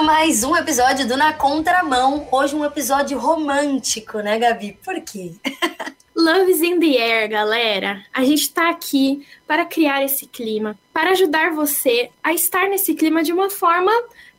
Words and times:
Começando 0.00 0.06
mais 0.06 0.44
um 0.44 0.56
episódio 0.56 1.06
do 1.06 1.14
Na 1.14 1.32
Contramão. 1.34 2.26
Hoje 2.32 2.56
um 2.56 2.64
episódio 2.64 3.18
romântico, 3.18 4.20
né, 4.20 4.38
Gabi? 4.38 4.78
Por 4.82 4.98
quê? 5.02 5.34
Love 6.16 6.50
is 6.50 6.62
in 6.62 6.80
the 6.80 6.96
air, 6.96 7.28
galera. 7.28 8.02
A 8.10 8.24
gente 8.24 8.40
está 8.40 8.70
aqui 8.70 9.26
para 9.46 9.66
criar 9.66 10.02
esse 10.02 10.26
clima, 10.26 10.78
para 10.92 11.10
ajudar 11.10 11.52
você 11.52 12.10
a 12.22 12.32
estar 12.32 12.68
nesse 12.68 12.94
clima 12.94 13.22
de 13.22 13.30
uma 13.30 13.50
forma 13.50 13.92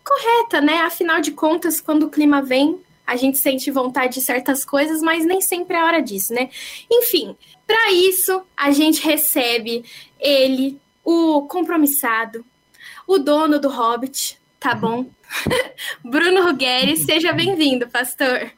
correta, 0.04 0.62
né? 0.62 0.80
Afinal 0.80 1.22
de 1.22 1.32
contas, 1.32 1.80
quando 1.80 2.08
o 2.08 2.10
clima 2.10 2.42
vem, 2.42 2.80
a 3.06 3.16
gente 3.16 3.38
sente 3.38 3.70
vontade 3.70 4.16
de 4.16 4.22
certas 4.22 4.66
coisas, 4.66 5.00
mas 5.02 5.26
nem 5.26 5.42
sempre 5.42 5.78
é 5.78 5.84
hora 5.84 6.02
disso, 6.02 6.34
né? 6.34 6.50
Enfim, 6.90 7.36
para 7.68 7.92
isso, 7.92 8.42
a 8.58 8.72
gente 8.72 9.04
recebe 9.04 9.86
ele, 10.20 10.80
o 11.04 11.44
compromissado, 11.44 12.44
o 13.06 13.20
dono 13.20 13.60
do 13.60 13.70
Hobbit, 13.70 14.41
tá 14.62 14.76
bom? 14.76 15.10
Bruno 16.06 16.44
Ruggeri, 16.44 16.96
seja 16.96 17.34
bem-vindo, 17.34 17.88
pastor. 17.88 18.52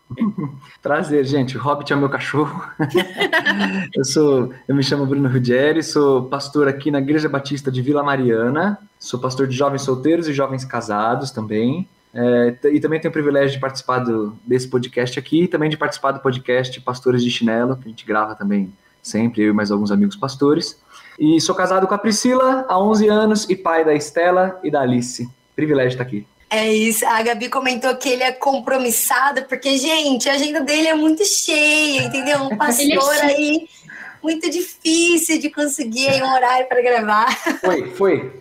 Prazer, 0.81 1.23
gente. 1.23 1.57
O 1.57 1.61
Hobbit 1.61 1.93
é 1.93 1.95
o 1.95 1.99
meu 1.99 2.09
cachorro. 2.09 2.61
eu 3.95 4.03
sou, 4.03 4.53
eu 4.67 4.75
me 4.75 4.83
chamo 4.83 5.05
Bruno 5.05 5.29
Ruggeri, 5.29 5.81
sou 5.81 6.25
pastor 6.25 6.67
aqui 6.67 6.91
na 6.91 6.99
Igreja 6.99 7.29
Batista 7.29 7.71
de 7.71 7.81
Vila 7.81 8.03
Mariana. 8.03 8.77
Sou 8.99 9.17
pastor 9.17 9.47
de 9.47 9.55
jovens 9.55 9.83
solteiros 9.83 10.27
e 10.27 10.33
jovens 10.33 10.65
casados 10.65 11.31
também. 11.31 11.87
É, 12.13 12.57
e 12.73 12.81
também 12.81 12.99
tenho 12.99 13.09
o 13.09 13.13
privilégio 13.13 13.53
de 13.53 13.59
participar 13.59 13.99
do, 13.99 14.37
desse 14.45 14.67
podcast 14.67 15.17
aqui 15.17 15.43
e 15.43 15.47
também 15.47 15.69
de 15.69 15.77
participar 15.77 16.11
do 16.11 16.19
podcast 16.19 16.81
Pastores 16.81 17.23
de 17.23 17.31
Chinelo, 17.31 17.77
que 17.77 17.85
a 17.85 17.89
gente 17.89 18.05
grava 18.05 18.35
também 18.35 18.73
sempre, 19.01 19.41
eu 19.41 19.51
e 19.51 19.53
mais 19.53 19.71
alguns 19.71 19.89
amigos 19.89 20.17
pastores. 20.17 20.77
E 21.17 21.39
sou 21.39 21.55
casado 21.55 21.87
com 21.87 21.93
a 21.93 21.97
Priscila 21.97 22.65
há 22.67 22.77
11 22.77 23.07
anos 23.07 23.49
e 23.49 23.55
pai 23.55 23.85
da 23.85 23.95
Estela 23.95 24.59
e 24.63 24.69
da 24.69 24.81
Alice. 24.81 25.29
Privilégio 25.55 25.91
estar 25.91 26.03
aqui. 26.03 26.25
É 26.49 26.71
isso. 26.71 27.05
A 27.07 27.21
Gabi 27.23 27.49
comentou 27.49 27.95
que 27.95 28.09
ele 28.09 28.23
é 28.23 28.31
compromissado, 28.31 29.43
porque, 29.45 29.77
gente, 29.77 30.29
a 30.29 30.33
agenda 30.33 30.61
dele 30.61 30.87
é 30.87 30.93
muito 30.93 31.25
cheia, 31.25 32.03
entendeu? 32.03 32.43
Um 32.43 32.55
pastor 32.57 33.15
é 33.15 33.21
aí 33.21 33.67
muito 34.21 34.49
difícil 34.49 35.39
de 35.39 35.49
conseguir 35.49 36.23
um 36.23 36.31
horário 36.31 36.67
para 36.67 36.81
gravar. 36.81 37.27
Foi, 37.59 37.89
foi. 37.91 38.31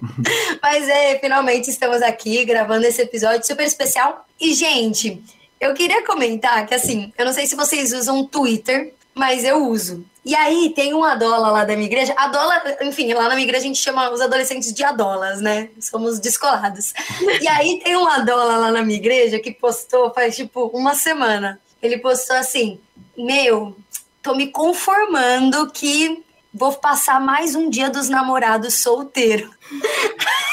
Mas 0.62 0.88
é, 0.88 1.18
finalmente 1.18 1.70
estamos 1.70 2.00
aqui 2.02 2.44
gravando 2.44 2.86
esse 2.86 3.02
episódio 3.02 3.46
super 3.46 3.66
especial. 3.66 4.24
E, 4.40 4.54
gente, 4.54 5.22
eu 5.60 5.74
queria 5.74 6.04
comentar 6.04 6.66
que, 6.66 6.74
assim, 6.74 7.12
eu 7.18 7.24
não 7.24 7.32
sei 7.32 7.46
se 7.46 7.56
vocês 7.56 7.92
usam 7.92 8.24
Twitter, 8.24 8.94
mas 9.14 9.44
eu 9.44 9.66
uso. 9.66 10.04
E 10.24 10.36
aí 10.36 10.72
tem 10.74 10.94
uma 10.94 11.12
adola 11.12 11.50
lá 11.50 11.64
da 11.64 11.74
minha 11.74 11.86
igreja. 11.86 12.14
Adola, 12.16 12.62
enfim, 12.82 13.12
lá 13.12 13.24
na 13.24 13.34
minha 13.34 13.44
igreja 13.44 13.64
a 13.64 13.66
gente 13.66 13.80
chama 13.80 14.10
os 14.10 14.20
adolescentes 14.20 14.72
de 14.72 14.84
adolas, 14.84 15.40
né? 15.40 15.70
Somos 15.80 16.20
descolados. 16.20 16.94
E 17.40 17.48
aí 17.48 17.80
tem 17.82 17.96
um 17.96 18.06
adola 18.06 18.56
lá 18.56 18.70
na 18.70 18.82
minha 18.82 18.98
igreja 18.98 19.40
que 19.40 19.50
postou 19.50 20.12
faz 20.14 20.36
tipo 20.36 20.66
uma 20.72 20.94
semana. 20.94 21.60
Ele 21.82 21.98
postou 21.98 22.36
assim: 22.36 22.78
Meu, 23.16 23.76
tô 24.22 24.34
me 24.34 24.46
conformando 24.46 25.68
que 25.70 26.22
vou 26.54 26.72
passar 26.74 27.20
mais 27.20 27.56
um 27.56 27.68
dia 27.68 27.90
dos 27.90 28.08
namorados 28.08 28.74
solteiro. 28.74 29.50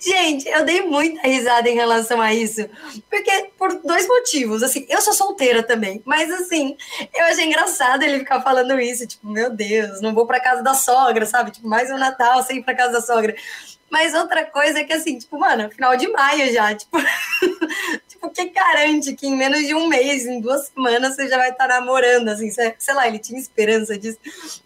Gente, 0.00 0.48
eu 0.48 0.64
dei 0.64 0.82
muita 0.82 1.26
risada 1.26 1.68
em 1.68 1.74
relação 1.74 2.20
a 2.20 2.32
isso, 2.34 2.68
porque 3.10 3.50
por 3.58 3.74
dois 3.82 4.06
motivos. 4.06 4.62
Assim, 4.62 4.86
eu 4.88 5.00
sou 5.00 5.12
solteira 5.12 5.62
também, 5.62 6.02
mas 6.04 6.30
assim, 6.30 6.76
eu 7.14 7.24
achei 7.26 7.44
engraçado 7.44 8.02
ele 8.02 8.20
ficar 8.20 8.40
falando 8.40 8.78
isso, 8.80 9.06
tipo, 9.06 9.28
meu 9.28 9.50
Deus, 9.50 10.00
não 10.00 10.14
vou 10.14 10.26
para 10.26 10.40
casa 10.40 10.62
da 10.62 10.74
sogra, 10.74 11.26
sabe? 11.26 11.50
Tipo, 11.50 11.68
mais 11.68 11.90
um 11.90 11.98
Natal 11.98 12.42
sem 12.42 12.58
ir 12.58 12.62
para 12.62 12.74
casa 12.74 12.92
da 12.92 13.00
sogra. 13.00 13.34
Mas 13.90 14.14
outra 14.14 14.44
coisa 14.44 14.80
é 14.80 14.84
que, 14.84 14.92
assim, 14.92 15.18
tipo, 15.18 15.38
mano, 15.38 15.70
final 15.70 15.96
de 15.96 16.08
maio 16.08 16.52
já, 16.52 16.74
tipo, 16.74 16.98
tipo, 18.08 18.30
que 18.30 18.46
garante 18.46 19.14
que 19.14 19.26
em 19.26 19.36
menos 19.36 19.64
de 19.66 19.74
um 19.74 19.86
mês, 19.86 20.26
em 20.26 20.40
duas 20.40 20.68
semanas, 20.68 21.14
você 21.14 21.28
já 21.28 21.38
vai 21.38 21.50
estar 21.50 21.68
tá 21.68 21.80
namorando, 21.80 22.28
assim, 22.28 22.50
sei 22.50 22.94
lá, 22.94 23.06
ele 23.06 23.18
tinha 23.18 23.38
esperança 23.38 23.96
disso. 23.96 24.18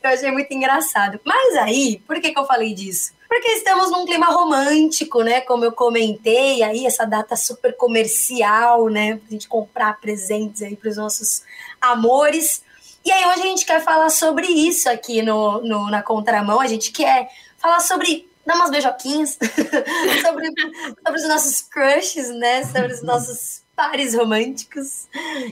Eu 0.02 0.10
achei 0.10 0.30
muito 0.30 0.52
engraçado. 0.52 1.20
Mas 1.24 1.56
aí, 1.56 2.02
por 2.06 2.20
que 2.20 2.32
que 2.32 2.38
eu 2.38 2.46
falei 2.46 2.72
disso? 2.74 3.12
Porque 3.30 3.46
estamos 3.52 3.92
num 3.92 4.04
clima 4.04 4.26
romântico, 4.26 5.22
né? 5.22 5.40
Como 5.40 5.64
eu 5.64 5.70
comentei, 5.70 6.64
aí 6.64 6.84
essa 6.84 7.06
data 7.06 7.36
super 7.36 7.76
comercial, 7.76 8.88
né? 8.88 9.18
Pra 9.18 9.30
gente 9.30 9.46
comprar 9.46 10.00
presentes 10.00 10.62
aí 10.62 10.74
para 10.74 10.90
os 10.90 10.96
nossos 10.96 11.44
amores. 11.80 12.64
E 13.04 13.12
aí 13.12 13.24
hoje 13.26 13.42
a 13.42 13.46
gente 13.46 13.64
quer 13.64 13.84
falar 13.84 14.10
sobre 14.10 14.48
isso 14.48 14.90
aqui 14.90 15.22
no, 15.22 15.60
no 15.62 15.88
na 15.88 16.02
contramão. 16.02 16.60
A 16.60 16.66
gente 16.66 16.90
quer 16.90 17.30
falar 17.56 17.78
sobre 17.78 18.28
dar 18.44 18.56
umas 18.56 18.70
beijoquinhas, 18.70 19.38
sobre, 20.26 20.48
sobre 21.06 21.20
os 21.20 21.28
nossos 21.28 21.62
crushes, 21.62 22.30
né? 22.30 22.64
Sobre 22.64 22.92
os 22.92 23.00
nossos 23.00 23.62
pares 23.76 24.12
românticos. 24.12 25.06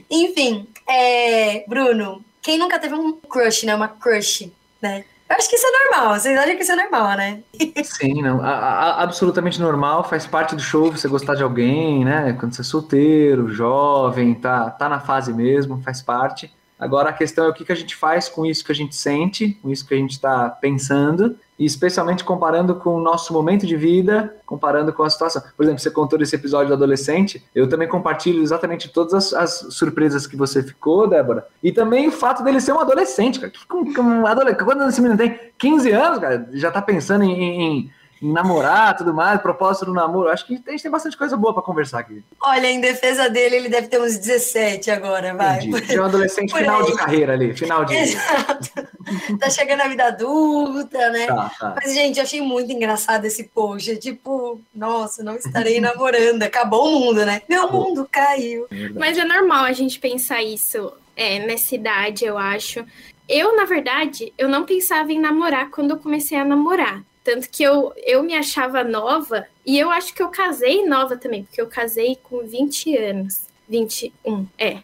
Enfim, 0.09 0.67
é, 0.85 1.63
Bruno, 1.65 2.25
quem 2.41 2.57
nunca 2.57 2.77
teve 2.77 2.93
um 2.93 3.13
crush, 3.13 3.65
né? 3.65 3.73
Uma 3.73 3.87
crush, 3.87 4.51
né? 4.81 5.05
Eu 5.29 5.35
acho 5.35 5.47
que 5.47 5.55
isso 5.55 5.65
é 5.67 5.83
normal. 5.83 6.19
Vocês 6.19 6.37
acham 6.37 6.55
que 6.55 6.63
isso 6.63 6.71
é 6.71 6.75
normal, 6.75 7.15
né? 7.15 7.43
Sim, 7.83 8.21
não. 8.21 8.41
A, 8.41 8.49
a, 8.49 9.03
absolutamente 9.03 9.61
normal. 9.61 10.03
Faz 10.03 10.25
parte 10.25 10.55
do 10.55 10.61
show 10.61 10.91
você 10.91 11.07
gostar 11.07 11.35
de 11.35 11.43
alguém, 11.43 12.03
né? 12.03 12.33
Quando 12.39 12.53
você 12.53 12.61
é 12.61 12.63
solteiro, 12.63 13.49
jovem, 13.49 14.33
tá, 14.33 14.71
tá 14.71 14.89
na 14.89 14.99
fase 14.99 15.31
mesmo, 15.31 15.81
faz 15.83 16.01
parte. 16.01 16.51
Agora 16.79 17.09
a 17.09 17.13
questão 17.13 17.45
é 17.45 17.49
o 17.49 17.53
que, 17.53 17.63
que 17.63 17.71
a 17.71 17.75
gente 17.75 17.95
faz 17.95 18.27
com 18.27 18.45
isso 18.45 18.63
que 18.63 18.71
a 18.71 18.75
gente 18.75 18.95
sente, 18.95 19.59
com 19.61 19.69
isso 19.69 19.85
que 19.85 19.93
a 19.93 19.97
gente 19.97 20.11
está 20.11 20.49
pensando 20.49 21.37
especialmente 21.65 22.23
comparando 22.23 22.75
com 22.75 22.95
o 22.95 23.01
nosso 23.01 23.33
momento 23.33 23.67
de 23.67 23.75
vida, 23.75 24.33
comparando 24.45 24.93
com 24.93 25.03
a 25.03 25.09
situação. 25.09 25.41
Por 25.55 25.63
exemplo, 25.63 25.79
você 25.79 25.91
contou 25.91 26.17
desse 26.17 26.35
episódio 26.35 26.69
do 26.69 26.73
adolescente, 26.73 27.43
eu 27.53 27.67
também 27.67 27.87
compartilho 27.87 28.41
exatamente 28.41 28.89
todas 28.89 29.13
as, 29.13 29.33
as 29.33 29.73
surpresas 29.73 30.25
que 30.25 30.37
você 30.37 30.63
ficou, 30.63 31.07
Débora, 31.07 31.45
e 31.61 31.71
também 31.71 32.07
o 32.07 32.11
fato 32.11 32.43
dele 32.43 32.61
ser 32.61 32.71
um 32.71 32.79
adolescente, 32.79 33.39
cara. 33.39 33.51
Com, 33.67 33.93
com, 33.93 34.25
adolescente, 34.25 34.63
quando 34.63 34.87
esse 34.87 35.01
menino 35.01 35.17
tem 35.17 35.37
15 35.57 35.91
anos, 35.91 36.19
cara, 36.19 36.49
já 36.53 36.71
tá 36.71 36.81
pensando 36.81 37.23
em, 37.23 37.33
em 37.33 37.91
em 38.21 38.31
namorar, 38.31 38.97
tudo 38.97 39.13
mais, 39.13 39.41
propósito 39.41 39.85
do 39.85 39.93
namoro. 39.93 40.29
Acho 40.29 40.45
que 40.45 40.61
a 40.65 40.71
gente 40.71 40.81
tem 40.81 40.91
bastante 40.91 41.17
coisa 41.17 41.37
boa 41.37 41.53
para 41.53 41.63
conversar 41.63 41.99
aqui. 41.99 42.23
Olha, 42.41 42.67
em 42.67 42.81
defesa 42.81 43.29
dele, 43.29 43.55
ele 43.55 43.69
deve 43.69 43.87
ter 43.87 43.99
uns 43.99 44.17
17 44.17 44.91
agora, 44.91 45.33
vai. 45.33 45.63
Entendi. 45.63 45.95
É 45.95 46.01
um 46.01 46.05
adolescente 46.05 46.53
final 46.53 46.83
de 46.83 46.95
carreira 46.95 47.33
ali, 47.33 47.55
final 47.55 47.85
de. 47.85 47.95
Exato. 47.95 48.69
tá 49.39 49.49
chegando 49.49 49.81
a 49.81 49.87
vida 49.87 50.05
adulta, 50.05 51.09
né? 51.09 51.27
Tá, 51.27 51.51
tá. 51.59 51.75
Mas, 51.81 51.93
gente, 51.93 52.17
eu 52.17 52.23
achei 52.23 52.41
muito 52.41 52.71
engraçado 52.71 53.25
esse 53.25 53.45
post. 53.45 53.95
Tipo, 53.97 54.59
nossa, 54.75 55.23
não 55.23 55.35
estarei 55.35 55.79
namorando. 55.81 56.43
Acabou 56.43 56.87
o 56.87 56.99
mundo, 56.99 57.25
né? 57.25 57.41
Meu 57.47 57.63
Acabou. 57.63 57.89
mundo 57.89 58.07
caiu. 58.11 58.67
Mas 58.95 59.17
é 59.17 59.23
normal 59.23 59.63
a 59.63 59.73
gente 59.73 59.99
pensar 59.99 60.43
isso 60.43 60.91
é, 61.15 61.39
nessa 61.39 61.75
idade, 61.75 62.25
eu 62.25 62.37
acho. 62.37 62.85
Eu, 63.27 63.55
na 63.55 63.65
verdade, 63.65 64.33
eu 64.37 64.49
não 64.49 64.65
pensava 64.65 65.11
em 65.11 65.19
namorar 65.19 65.69
quando 65.69 65.91
eu 65.91 65.97
comecei 65.97 66.37
a 66.37 66.43
namorar. 66.43 67.03
Tanto 67.23 67.49
que 67.49 67.63
eu, 67.63 67.93
eu 67.97 68.23
me 68.23 68.35
achava 68.35 68.83
nova, 68.83 69.45
e 69.65 69.77
eu 69.77 69.89
acho 69.89 70.13
que 70.13 70.23
eu 70.23 70.29
casei 70.29 70.85
nova 70.85 71.17
também, 71.17 71.43
porque 71.43 71.61
eu 71.61 71.67
casei 71.67 72.17
com 72.23 72.39
20 72.39 72.97
anos. 72.97 73.49
21, 73.67 74.47
é. 74.57 74.81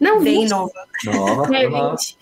Não, 0.00 0.22
Bem 0.22 0.40
20. 0.40 0.50
nova. 0.50 0.88
Nova, 1.04 1.54
é, 1.54 1.68
20. 1.68 2.18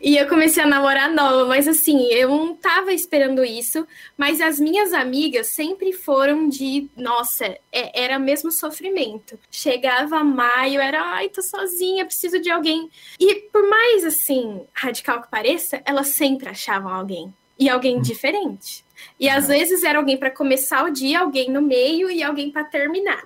E 0.00 0.16
eu 0.16 0.26
comecei 0.28 0.62
a 0.62 0.66
namorar 0.66 1.12
nova, 1.12 1.44
mas 1.44 1.68
assim, 1.68 2.06
eu 2.06 2.30
não 2.30 2.56
tava 2.56 2.90
esperando 2.92 3.44
isso, 3.44 3.86
mas 4.16 4.40
as 4.40 4.58
minhas 4.58 4.94
amigas 4.94 5.48
sempre 5.48 5.92
foram 5.92 6.48
de, 6.48 6.88
nossa, 6.96 7.44
é, 7.70 8.02
era 8.02 8.18
mesmo 8.18 8.50
sofrimento. 8.50 9.38
Chegava 9.50 10.24
maio, 10.24 10.80
era, 10.80 11.02
ai, 11.02 11.28
tô 11.28 11.42
sozinha, 11.42 12.06
preciso 12.06 12.40
de 12.40 12.50
alguém. 12.50 12.90
E 13.20 13.34
por 13.52 13.68
mais 13.68 14.02
assim, 14.02 14.62
radical 14.72 15.20
que 15.20 15.30
pareça, 15.30 15.82
elas 15.84 16.08
sempre 16.08 16.48
achavam 16.48 16.92
alguém 16.92 17.32
e 17.58 17.68
alguém 17.68 18.00
diferente. 18.00 18.84
E 19.20 19.28
às 19.28 19.48
vezes 19.48 19.82
era 19.82 19.98
alguém 19.98 20.16
para 20.16 20.30
começar 20.30 20.84
o 20.84 20.90
dia, 20.90 21.20
alguém 21.20 21.50
no 21.50 21.60
meio 21.60 22.10
e 22.10 22.22
alguém 22.22 22.50
para 22.50 22.64
terminar. 22.64 23.24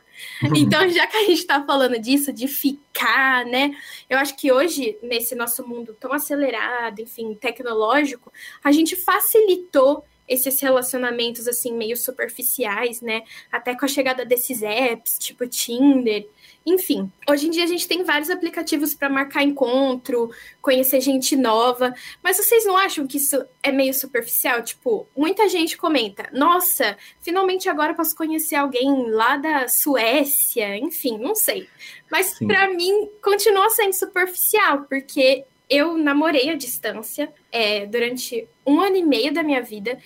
Então, 0.54 0.88
já 0.88 1.06
que 1.06 1.16
a 1.16 1.24
gente 1.24 1.38
está 1.38 1.64
falando 1.64 1.98
disso, 1.98 2.32
de 2.32 2.48
ficar, 2.48 3.44
né? 3.46 3.70
Eu 4.08 4.18
acho 4.18 4.36
que 4.36 4.52
hoje, 4.52 4.98
nesse 5.02 5.34
nosso 5.34 5.66
mundo 5.66 5.96
tão 5.98 6.12
acelerado, 6.12 7.00
enfim, 7.00 7.34
tecnológico, 7.34 8.32
a 8.62 8.72
gente 8.72 8.96
facilitou 8.96 10.04
esses 10.30 10.60
relacionamentos 10.60 11.48
assim 11.48 11.76
meio 11.76 11.96
superficiais, 11.96 13.00
né? 13.00 13.22
Até 13.50 13.76
com 13.76 13.84
a 13.84 13.88
chegada 13.88 14.24
desses 14.24 14.62
apps, 14.62 15.18
tipo 15.18 15.44
Tinder, 15.48 16.26
enfim, 16.64 17.10
hoje 17.28 17.48
em 17.48 17.50
dia 17.50 17.64
a 17.64 17.66
gente 17.66 17.88
tem 17.88 18.04
vários 18.04 18.30
aplicativos 18.30 18.94
para 18.94 19.08
marcar 19.08 19.42
encontro, 19.42 20.30
conhecer 20.60 21.00
gente 21.00 21.34
nova, 21.34 21.92
mas 22.22 22.36
vocês 22.36 22.64
não 22.64 22.76
acham 22.76 23.06
que 23.06 23.16
isso 23.16 23.42
é 23.62 23.72
meio 23.72 23.94
superficial? 23.94 24.62
Tipo, 24.62 25.06
muita 25.16 25.48
gente 25.48 25.76
comenta: 25.76 26.28
nossa, 26.32 26.96
finalmente 27.20 27.68
agora 27.68 27.94
posso 27.94 28.14
conhecer 28.14 28.56
alguém 28.56 29.10
lá 29.10 29.36
da 29.36 29.68
Suécia, 29.68 30.76
enfim, 30.76 31.18
não 31.18 31.34
sei. 31.34 31.66
Mas 32.10 32.38
para 32.38 32.72
mim 32.72 33.08
continua 33.22 33.70
sendo 33.70 33.94
superficial, 33.94 34.84
porque 34.88 35.44
eu 35.70 35.96
namorei 35.96 36.50
à 36.50 36.56
distância 36.56 37.32
é, 37.52 37.86
durante 37.86 38.46
um 38.66 38.80
ano 38.80 38.96
e 38.96 39.04
meio 39.04 39.32
da 39.32 39.42
minha 39.42 39.62
vida 39.62 39.96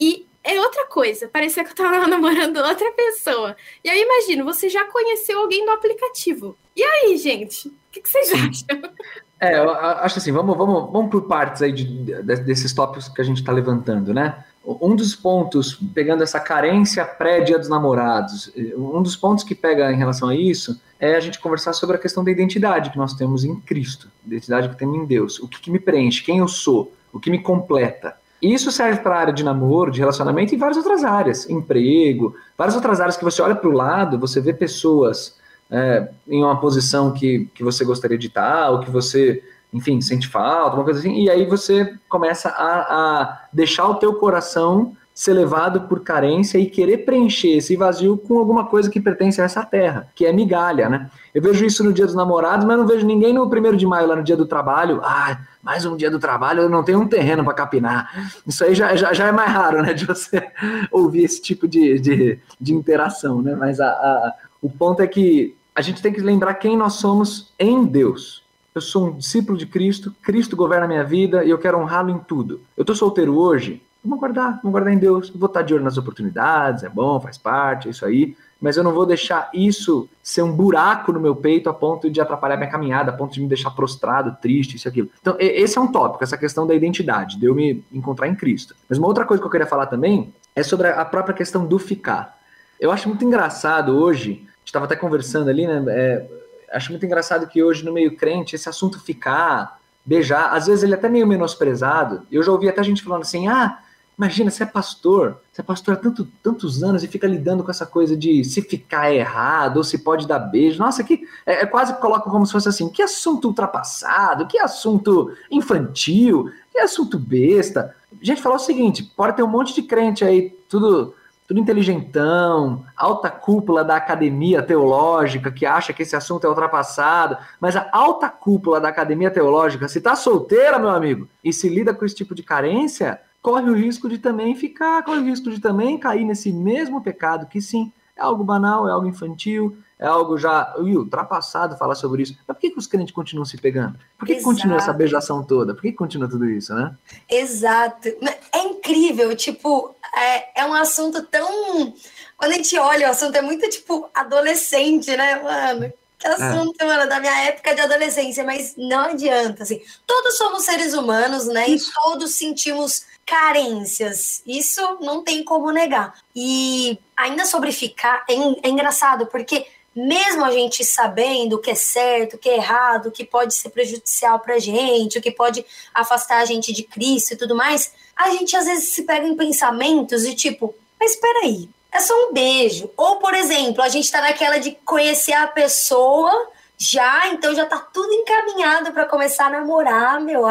e 0.00 0.26
é 0.42 0.60
outra 0.60 0.86
coisa. 0.86 1.28
Parecia 1.28 1.64
que 1.64 1.70
eu 1.70 1.76
tava 1.76 2.06
namorando 2.08 2.56
outra 2.56 2.90
pessoa. 2.92 3.56
E 3.82 3.88
aí, 3.88 4.02
imagino, 4.02 4.44
você 4.44 4.68
já 4.68 4.84
conheceu 4.86 5.38
alguém 5.38 5.64
no 5.64 5.72
aplicativo. 5.72 6.56
E 6.76 6.82
aí, 6.82 7.16
gente? 7.16 7.68
O 7.68 7.72
que, 7.92 8.00
que 8.02 8.08
vocês 8.08 8.30
acham? 8.32 8.92
É, 9.40 9.58
eu 9.58 9.70
acho 9.70 10.18
assim, 10.18 10.32
vamos, 10.32 10.56
vamos, 10.56 10.92
vamos 10.92 11.10
por 11.10 11.22
partes 11.22 11.62
aí 11.62 11.72
de, 11.72 11.84
de, 11.84 12.22
desses 12.22 12.72
tópicos 12.72 13.08
que 13.08 13.20
a 13.20 13.24
gente 13.24 13.38
está 13.38 13.52
levantando, 13.52 14.12
né? 14.12 14.44
Um 14.66 14.96
dos 14.96 15.14
pontos, 15.14 15.74
pegando 15.94 16.22
essa 16.22 16.40
carência 16.40 17.04
pré-dia 17.04 17.58
dos 17.58 17.68
namorados, 17.68 18.50
um 18.76 19.02
dos 19.02 19.14
pontos 19.14 19.44
que 19.44 19.54
pega 19.54 19.92
em 19.92 19.96
relação 19.96 20.30
a 20.30 20.34
isso 20.34 20.80
é 20.98 21.16
a 21.16 21.20
gente 21.20 21.38
conversar 21.38 21.74
sobre 21.74 21.96
a 21.96 21.98
questão 21.98 22.24
da 22.24 22.30
identidade 22.30 22.90
que 22.90 22.96
nós 22.96 23.12
temos 23.12 23.44
em 23.44 23.56
Cristo, 23.56 24.08
identidade 24.26 24.70
que 24.70 24.76
temos 24.76 24.96
em 24.96 25.04
Deus. 25.04 25.38
O 25.38 25.46
que, 25.46 25.60
que 25.60 25.70
me 25.70 25.78
preenche, 25.78 26.24
quem 26.24 26.38
eu 26.38 26.48
sou, 26.48 26.94
o 27.12 27.20
que 27.20 27.30
me 27.30 27.38
completa. 27.38 28.16
E 28.40 28.52
isso 28.52 28.70
serve 28.70 29.00
para 29.00 29.14
a 29.14 29.20
área 29.20 29.32
de 29.32 29.44
namoro, 29.44 29.90
de 29.90 30.00
relacionamento 30.00 30.54
e 30.54 30.58
várias 30.58 30.76
outras 30.76 31.04
áreas, 31.04 31.48
emprego, 31.48 32.34
várias 32.56 32.74
outras 32.74 33.00
áreas 33.00 33.16
que 33.16 33.24
você 33.24 33.40
olha 33.40 33.54
para 33.54 33.68
o 33.68 33.72
lado, 33.72 34.18
você 34.18 34.40
vê 34.40 34.52
pessoas 34.52 35.36
é, 35.70 36.08
em 36.28 36.42
uma 36.42 36.60
posição 36.60 37.12
que, 37.12 37.48
que 37.54 37.64
você 37.64 37.84
gostaria 37.84 38.18
de 38.18 38.26
estar, 38.26 38.70
ou 38.70 38.80
que 38.80 38.90
você, 38.90 39.42
enfim, 39.74 40.00
sente 40.00 40.28
falta, 40.28 40.76
uma 40.76 40.84
coisa 40.84 41.00
assim, 41.00 41.12
e 41.20 41.28
aí 41.28 41.44
você 41.46 41.94
começa 42.08 42.48
a, 42.48 43.22
a 43.22 43.40
deixar 43.52 43.88
o 43.88 43.96
teu 43.96 44.14
coração 44.14 44.96
ser 45.12 45.32
levado 45.32 45.82
por 45.82 46.00
carência 46.00 46.58
e 46.58 46.66
querer 46.66 46.98
preencher 46.98 47.56
esse 47.56 47.76
vazio 47.76 48.16
com 48.16 48.38
alguma 48.38 48.66
coisa 48.66 48.90
que 48.90 49.00
pertence 49.00 49.40
a 49.40 49.44
essa 49.44 49.64
terra, 49.64 50.08
que 50.14 50.26
é 50.26 50.32
migalha, 50.32 50.88
né? 50.88 51.10
Eu 51.32 51.42
vejo 51.42 51.64
isso 51.64 51.82
no 51.84 51.92
dia 51.92 52.06
dos 52.06 52.14
namorados, 52.14 52.64
mas 52.64 52.78
não 52.78 52.86
vejo 52.86 53.06
ninguém 53.06 53.32
no 53.32 53.48
primeiro 53.50 53.76
de 53.76 53.86
maio, 53.86 54.08
lá 54.08 54.16
no 54.16 54.24
dia 54.24 54.36
do 54.36 54.46
trabalho. 54.46 55.00
Ah, 55.04 55.38
mais 55.62 55.84
um 55.84 55.96
dia 55.96 56.10
do 56.10 56.18
trabalho, 56.18 56.62
eu 56.62 56.68
não 56.68 56.82
tenho 56.82 57.00
um 57.00 57.08
terreno 57.08 57.44
para 57.44 57.54
capinar. 57.54 58.32
Isso 58.46 58.64
aí 58.64 58.74
já, 58.74 58.94
já, 58.96 59.12
já, 59.12 59.28
é 59.28 59.32
mais 59.32 59.50
raro, 59.50 59.82
né? 59.82 59.92
De 59.92 60.04
você 60.04 60.48
ouvir 60.90 61.24
esse 61.24 61.40
tipo 61.40 61.66
de, 61.66 61.98
de, 62.00 62.38
de 62.60 62.74
interação, 62.74 63.40
né? 63.40 63.54
Mas 63.54 63.80
a, 63.80 63.86
a, 63.86 64.34
o 64.60 64.68
ponto 64.68 65.00
é 65.00 65.06
que 65.06 65.56
a 65.74 65.80
gente 65.80 66.02
tem 66.02 66.12
que 66.12 66.20
lembrar 66.20 66.54
quem 66.54 66.76
nós 66.76 66.94
somos 66.94 67.52
em 67.58 67.84
Deus. 67.84 68.43
Eu 68.74 68.80
sou 68.80 69.06
um 69.06 69.12
discípulo 69.12 69.56
de 69.56 69.66
Cristo, 69.66 70.12
Cristo 70.20 70.56
governa 70.56 70.86
a 70.86 70.88
minha 70.88 71.04
vida 71.04 71.44
e 71.44 71.50
eu 71.50 71.58
quero 71.58 71.78
honrá-lo 71.78 72.10
em 72.10 72.18
tudo. 72.18 72.60
Eu 72.76 72.82
estou 72.82 72.96
solteiro 72.96 73.38
hoje, 73.38 73.80
vamos 74.02 74.18
guardar, 74.18 74.56
vamos 74.56 74.72
guardar 74.72 74.92
em 74.92 74.98
Deus. 74.98 75.30
vou 75.30 75.46
estar 75.46 75.62
de 75.62 75.72
olho 75.72 75.84
nas 75.84 75.96
oportunidades, 75.96 76.82
é 76.82 76.88
bom, 76.88 77.20
faz 77.20 77.38
parte, 77.38 77.86
é 77.86 77.92
isso 77.92 78.04
aí. 78.04 78.36
Mas 78.60 78.76
eu 78.76 78.82
não 78.82 78.92
vou 78.92 79.06
deixar 79.06 79.48
isso 79.54 80.08
ser 80.20 80.42
um 80.42 80.50
buraco 80.50 81.12
no 81.12 81.20
meu 81.20 81.36
peito 81.36 81.70
a 81.70 81.72
ponto 81.72 82.10
de 82.10 82.20
atrapalhar 82.20 82.56
minha 82.56 82.68
caminhada, 82.68 83.12
a 83.12 83.14
ponto 83.14 83.32
de 83.32 83.40
me 83.40 83.46
deixar 83.46 83.70
prostrado, 83.70 84.36
triste, 84.42 84.74
isso 84.74 84.88
e 84.88 84.90
aquilo. 84.90 85.08
Então, 85.20 85.36
esse 85.38 85.78
é 85.78 85.80
um 85.80 85.92
tópico, 85.92 86.24
essa 86.24 86.36
questão 86.36 86.66
da 86.66 86.74
identidade, 86.74 87.38
de 87.38 87.46
eu 87.46 87.54
me 87.54 87.84
encontrar 87.92 88.26
em 88.26 88.34
Cristo. 88.34 88.74
Mas 88.88 88.98
uma 88.98 89.06
outra 89.06 89.24
coisa 89.24 89.40
que 89.40 89.46
eu 89.46 89.52
queria 89.52 89.68
falar 89.68 89.86
também 89.86 90.34
é 90.52 90.64
sobre 90.64 90.88
a 90.88 91.04
própria 91.04 91.32
questão 91.32 91.64
do 91.64 91.78
ficar. 91.78 92.36
Eu 92.80 92.90
acho 92.90 93.08
muito 93.08 93.24
engraçado 93.24 93.96
hoje 93.96 94.44
estava 94.64 94.86
até 94.86 94.96
conversando 94.96 95.48
ali, 95.48 95.64
né? 95.64 95.84
É, 95.88 96.26
acho 96.72 96.90
muito 96.90 97.04
engraçado 97.04 97.46
que 97.46 97.62
hoje 97.62 97.84
no 97.84 97.92
meio 97.92 98.16
crente 98.16 98.54
esse 98.54 98.68
assunto 98.68 99.00
ficar, 99.00 99.78
beijar, 100.04 100.54
às 100.54 100.66
vezes 100.66 100.82
ele 100.82 100.94
é 100.94 100.96
até 100.96 101.08
meio 101.08 101.26
menosprezado. 101.26 102.26
Eu 102.30 102.42
já 102.42 102.52
ouvi 102.52 102.68
até 102.68 102.82
gente 102.82 103.02
falando 103.02 103.22
assim: 103.22 103.48
ah, 103.48 103.78
imagina, 104.18 104.50
você 104.50 104.62
é 104.62 104.66
pastor, 104.66 105.40
você 105.50 105.60
é 105.60 105.64
pastor 105.64 105.94
há 105.94 105.96
tanto, 105.96 106.28
tantos 106.42 106.82
anos 106.82 107.02
e 107.02 107.08
fica 107.08 107.26
lidando 107.26 107.64
com 107.64 107.70
essa 107.70 107.86
coisa 107.86 108.16
de 108.16 108.44
se 108.44 108.62
ficar 108.62 109.12
errado 109.12 109.78
ou 109.78 109.84
se 109.84 109.98
pode 109.98 110.26
dar 110.26 110.38
beijo. 110.38 110.78
Nossa, 110.78 111.02
que 111.02 111.26
é, 111.46 111.62
é 111.62 111.66
quase 111.66 111.98
coloca 111.98 112.30
como 112.30 112.46
se 112.46 112.52
fosse 112.52 112.68
assim: 112.68 112.88
que 112.88 113.02
assunto 113.02 113.48
ultrapassado, 113.48 114.46
que 114.46 114.58
assunto 114.58 115.32
infantil, 115.50 116.50
que 116.70 116.78
assunto 116.78 117.18
besta. 117.18 117.94
Gente 118.20 118.42
falou 118.42 118.56
o 118.56 118.60
seguinte: 118.60 119.02
pode 119.16 119.36
ter 119.36 119.42
um 119.42 119.48
monte 119.48 119.74
de 119.74 119.82
crente 119.82 120.24
aí, 120.24 120.50
tudo 120.68 121.14
tudo 121.46 121.60
inteligentão, 121.60 122.84
alta 122.96 123.30
cúpula 123.30 123.84
da 123.84 123.96
academia 123.96 124.62
teológica 124.62 125.52
que 125.52 125.66
acha 125.66 125.92
que 125.92 126.02
esse 126.02 126.16
assunto 126.16 126.46
é 126.46 126.48
ultrapassado, 126.48 127.36
mas 127.60 127.76
a 127.76 127.88
alta 127.92 128.28
cúpula 128.28 128.80
da 128.80 128.88
academia 128.88 129.30
teológica, 129.30 129.86
se 129.86 130.00
tá 130.00 130.16
solteira, 130.16 130.78
meu 130.78 130.90
amigo, 130.90 131.28
e 131.42 131.52
se 131.52 131.68
lida 131.68 131.92
com 131.92 132.04
esse 132.04 132.14
tipo 132.14 132.34
de 132.34 132.42
carência, 132.42 133.20
corre 133.42 133.68
o 133.68 133.74
risco 133.74 134.08
de 134.08 134.18
também 134.18 134.54
ficar, 134.54 135.02
corre 135.02 135.18
o 135.18 135.24
risco 135.24 135.50
de 135.50 135.60
também 135.60 135.98
cair 135.98 136.24
nesse 136.24 136.50
mesmo 136.50 137.02
pecado, 137.02 137.46
que 137.46 137.60
sim, 137.60 137.92
é 138.16 138.22
algo 138.22 138.42
banal, 138.42 138.88
é 138.88 138.92
algo 138.92 139.06
infantil, 139.06 139.76
é 139.98 140.06
algo 140.06 140.36
já 140.38 140.74
ui, 140.78 140.96
ultrapassado 140.96 141.76
falar 141.76 141.94
sobre 141.94 142.22
isso. 142.22 142.36
Mas 142.46 142.56
por 142.56 142.60
que, 142.60 142.70
que 142.70 142.78
os 142.78 142.86
crentes 142.86 143.14
continuam 143.14 143.44
se 143.44 143.56
pegando? 143.56 143.98
Por 144.18 144.26
que, 144.26 144.36
que 144.36 144.42
continua 144.42 144.76
essa 144.76 144.92
beijação 144.92 145.42
toda? 145.42 145.74
Por 145.74 145.82
que, 145.82 145.92
que 145.92 145.96
continua 145.96 146.28
tudo 146.28 146.48
isso, 146.48 146.74
né? 146.74 146.94
Exato. 147.28 148.08
É 148.52 148.62
incrível, 148.64 149.34
tipo, 149.36 149.94
é, 150.16 150.62
é 150.62 150.66
um 150.66 150.74
assunto 150.74 151.22
tão. 151.26 151.94
Quando 152.36 152.52
a 152.52 152.54
gente 152.54 152.78
olha, 152.78 153.08
o 153.08 153.10
assunto 153.10 153.36
é 153.36 153.42
muito, 153.42 153.68
tipo, 153.68 154.08
adolescente, 154.14 155.16
né, 155.16 155.36
mano? 155.36 155.92
Que 156.18 156.26
assunto, 156.26 156.80
é. 156.80 156.84
mano, 156.84 157.08
da 157.08 157.20
minha 157.20 157.36
época 157.44 157.74
de 157.74 157.80
adolescência, 157.80 158.44
mas 158.44 158.74
não 158.76 159.06
adianta, 159.06 159.62
assim. 159.62 159.82
Todos 160.06 160.36
somos 160.36 160.64
seres 160.64 160.94
humanos, 160.94 161.46
né? 161.46 161.68
Isso. 161.68 161.90
E 161.90 161.94
todos 161.94 162.34
sentimos 162.36 163.04
carências. 163.26 164.42
Isso 164.46 164.98
não 165.00 165.22
tem 165.22 165.42
como 165.44 165.70
negar. 165.70 166.14
E 166.34 166.98
ainda 167.16 167.44
sobre 167.44 167.72
ficar, 167.72 168.24
é, 168.28 168.34
é 168.66 168.68
engraçado, 168.68 169.26
porque 169.26 169.66
mesmo 169.94 170.44
a 170.44 170.50
gente 170.50 170.84
sabendo 170.84 171.54
o 171.56 171.58
que 171.58 171.70
é 171.70 171.74
certo, 171.74 172.34
o 172.34 172.38
que 172.38 172.48
é 172.48 172.56
errado, 172.56 173.06
o 173.06 173.12
que 173.12 173.24
pode 173.24 173.54
ser 173.54 173.70
prejudicial 173.70 174.38
para 174.40 174.54
a 174.54 174.58
gente, 174.58 175.18
o 175.18 175.22
que 175.22 175.30
pode 175.30 175.64
afastar 175.92 176.38
a 176.38 176.44
gente 176.44 176.72
de 176.72 176.82
Cristo 176.82 177.34
e 177.34 177.36
tudo 177.36 177.54
mais, 177.54 177.92
a 178.16 178.30
gente 178.30 178.56
às 178.56 178.64
vezes 178.64 178.90
se 178.90 179.02
pega 179.04 179.26
em 179.26 179.36
pensamentos 179.36 180.22
de 180.22 180.34
tipo, 180.34 180.74
mas 180.98 181.12
espera 181.12 181.40
aí, 181.40 181.68
é 181.92 182.00
só 182.00 182.12
um 182.28 182.32
beijo. 182.32 182.90
Ou, 182.96 183.16
por 183.16 183.34
exemplo, 183.34 183.82
a 183.82 183.88
gente 183.88 184.04
está 184.04 184.20
naquela 184.20 184.58
de 184.58 184.72
conhecer 184.84 185.32
a 185.32 185.46
pessoa 185.46 186.50
já, 186.76 187.28
então 187.28 187.54
já 187.54 187.66
tá 187.66 187.78
tudo 187.78 188.12
encaminhado 188.12 188.92
para 188.92 189.06
começar 189.06 189.46
a 189.46 189.50
namorar, 189.50 190.20
meu. 190.20 190.42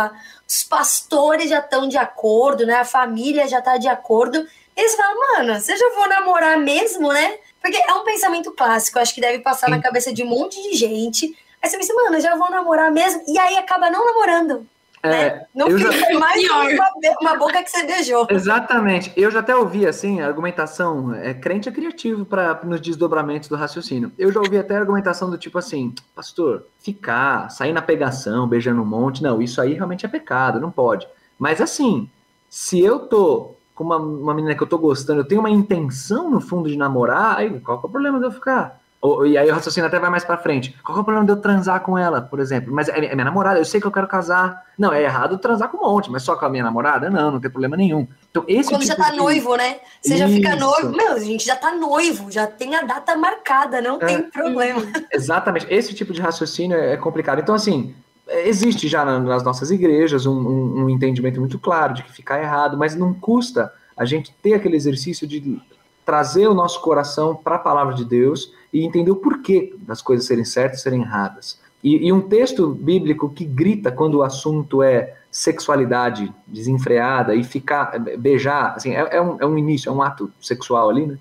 Os 0.47 0.63
pastores 0.63 1.49
já 1.49 1.59
estão 1.59 1.87
de 1.87 1.97
acordo, 1.97 2.65
né? 2.65 2.75
A 2.75 2.85
família 2.85 3.47
já 3.47 3.61
tá 3.61 3.77
de 3.77 3.89
acordo. 3.89 4.47
Eles 4.75 4.95
falam, 4.95 5.19
mano, 5.19 5.59
você 5.59 5.75
já 5.75 5.89
vou 5.95 6.07
namorar 6.07 6.57
mesmo, 6.57 7.11
né? 7.11 7.37
Porque 7.63 7.77
é 7.77 7.94
um 7.94 8.04
pensamento 8.04 8.51
clássico, 8.51 9.00
acho 9.00 9.15
que 9.15 9.21
deve 9.21 9.39
passar 9.39 9.68
Sim. 9.68 9.71
na 9.71 9.81
cabeça 9.81 10.13
de 10.13 10.21
um 10.21 10.27
monte 10.27 10.62
de 10.62 10.75
gente. 10.75 11.33
Aí 11.62 11.69
você 11.69 11.77
pensa, 11.77 11.94
mano, 11.94 12.20
já 12.20 12.36
vou 12.36 12.51
namorar 12.51 12.91
mesmo, 12.91 13.24
e 13.25 13.39
aí 13.39 13.58
acaba 13.58 13.89
não 13.89 14.05
namorando. 14.05 14.67
É, 15.01 15.10
né? 15.10 15.46
Não 15.55 15.67
fica 15.70 15.91
já... 15.91 16.12
mais 16.20 16.43
uma, 16.50 16.89
uma, 17.22 17.38
boca 17.38 17.63
que 17.63 17.70
você 17.70 17.86
beijou. 17.86 18.27
Exatamente. 18.29 19.13
Eu 19.15 19.32
já 19.32 19.39
até 19.39 19.55
ouvi 19.55 19.88
assim, 19.88 20.20
a 20.20 20.27
argumentação, 20.27 21.13
é, 21.13 21.34
crente 21.34 21.70
é 21.70 21.72
criativo 21.72 22.25
para 22.25 22.60
nos 22.65 22.82
desdobramentos 22.82 23.48
do 23.48 23.55
raciocínio. 23.55 24.12
Eu 24.17 24.32
já 24.32 24.41
ouvi 24.41 24.58
até 24.58 24.75
a 24.75 24.79
argumentação 24.79 25.29
do 25.29 25.38
tipo 25.38 25.58
assim, 25.58 25.93
pastor, 26.13 26.67
ficar, 26.79 27.50
sair 27.50 27.72
na 27.72 27.82
pegação, 27.82 28.46
beijando 28.46 28.82
um 28.82 28.86
monte, 28.86 29.24
não, 29.24 29.41
isso 29.41 29.62
aí 29.62 29.74
realmente 29.74 30.05
é 30.05 30.10
pecado, 30.10 30.60
não 30.60 30.72
pode. 30.72 31.08
Mas 31.39 31.62
assim, 31.62 32.10
se 32.50 32.82
eu 32.82 33.00
tô 33.00 33.55
com 33.75 33.84
uma, 33.84 33.98
uma 33.98 34.34
menina 34.34 34.56
que 34.56 34.63
eu 34.63 34.68
tô 34.68 34.77
gostando, 34.77 35.22
eu 35.22 35.25
tenho 35.25 35.42
uma 35.42 35.50
intenção 35.50 36.30
no 36.30 36.39
fundo 36.39 36.70
de 36.70 36.77
namorar, 36.77 37.38
aí 37.38 37.60
qual 37.60 37.77
é 37.77 37.86
o 37.86 37.89
problema 37.89 38.20
de 38.20 38.25
eu 38.25 38.32
ficar? 38.32 38.80
Ou, 39.03 39.27
e 39.27 39.38
aí 39.38 39.51
o 39.51 39.53
raciocínio 39.53 39.86
até 39.86 40.00
vai 40.00 40.10
mais 40.10 40.24
pra 40.24 40.38
frente. 40.38 40.74
Qual 40.82 40.98
é 40.98 41.01
o 41.01 41.03
problema 41.03 41.25
de 41.25 41.34
eu 41.34 41.36
transar 41.36 41.82
com 41.82 41.98
ela, 41.98 42.22
por 42.22 42.39
exemplo? 42.39 42.74
Mas 42.74 42.88
é, 42.88 43.03
é 43.03 43.13
minha 43.13 43.25
namorada, 43.25 43.60
eu 43.60 43.65
sei 43.65 43.82
que 43.82 43.86
eu 43.86 43.92
quero 43.92 44.08
casar. 44.08 44.63
Não, 44.80 44.94
é 44.94 45.03
errado 45.03 45.38
transar 45.38 45.68
com 45.68 45.77
um 45.77 45.92
monte, 45.92 46.10
mas 46.10 46.24
só 46.24 46.38
com 46.38 46.46
a 46.46 46.50
minha 46.50 46.63
namorada? 46.63 47.10
Não, 47.10 47.32
não 47.32 47.39
tem 47.42 47.51
problema 47.51 47.75
nenhum. 47.75 48.08
Então, 48.32 48.46
esse 48.48 48.70
Quando 48.70 48.84
tipo 48.84 48.94
já 48.94 48.96
tá 48.96 49.12
de... 49.12 49.18
noivo, 49.18 49.58
né? 49.58 49.80
Você 50.01 50.13
Isso. 50.13 50.20
já 50.20 50.27
fica 50.30 50.56
noivo. 50.56 50.96
Meu, 50.96 51.12
a 51.12 51.20
gente 51.20 51.46
já 51.46 51.58
tá 51.58 51.75
noivo, 51.75 52.32
já 52.32 52.48
tem 52.48 52.75
a 52.75 52.84
data 52.84 53.13
marcada, 53.18 53.82
não 53.82 53.98
é, 53.98 54.06
tem 54.06 54.22
problema. 54.24 54.82
Exatamente. 55.12 55.68
Esse 55.70 55.94
tipo 55.94 56.13
de 56.13 56.22
raciocínio 56.22 56.77
é 56.77 56.96
complicado. 56.96 57.42
Então, 57.42 57.53
assim, 57.53 57.94
existe 58.27 58.88
já 58.88 59.03
nas 59.03 59.44
nossas 59.44 59.72
igrejas 59.72 60.25
um, 60.25 60.34
um, 60.34 60.84
um, 60.84 60.89
entendimento 60.89 61.39
muito 61.39 61.60
claro 61.60 61.94
de 61.94 62.03
que 62.03 62.12
ficar 62.12 62.42
errado, 62.42 62.77
mas 62.77 62.96
não 62.96 63.13
custa 63.13 63.74
a 63.96 64.06
gente 64.06 64.34
ter 64.42 64.53
aquele 64.53 64.75
exercício 64.75 65.27
de 65.27 65.62
trazer 66.06 66.48
o 66.48 66.53
nosso 66.53 66.82
coração 66.82 67.36
para 67.36 67.56
a 67.56 67.60
palavra 67.60 67.94
de 67.94 68.03
Deus 68.03 68.51
e 68.72 68.84
entender 68.86 69.12
o 69.12 69.15
porquê 69.15 69.74
das 69.80 70.01
coisas 70.01 70.25
serem 70.25 70.46
certas 70.46 70.80
e 70.80 70.84
serem 70.84 71.01
erradas. 71.01 71.60
E, 71.84 72.08
e, 72.08 72.13
um 72.13 72.22
texto 72.22 72.70
bíblico 72.70 73.30
que 73.30 73.44
grita 73.44 73.92
quando 73.92 74.15
o 74.15 74.24
assunto 74.24 74.82
é 74.82 75.15
sexualidade 75.30 76.34
desenfreada 76.48 77.36
e 77.36 77.44
ficar, 77.44 78.00
beijar, 78.18 78.75
assim, 78.75 78.92
é, 78.92 79.18
é, 79.18 79.22
um, 79.22 79.38
é 79.39 79.46
um 79.46 79.58
início, 79.58 79.89
é 79.89 79.92
um 79.92 80.01
ato 80.01 80.32
sexual 80.39 80.89
ali, 80.89 81.06
né? 81.06 81.18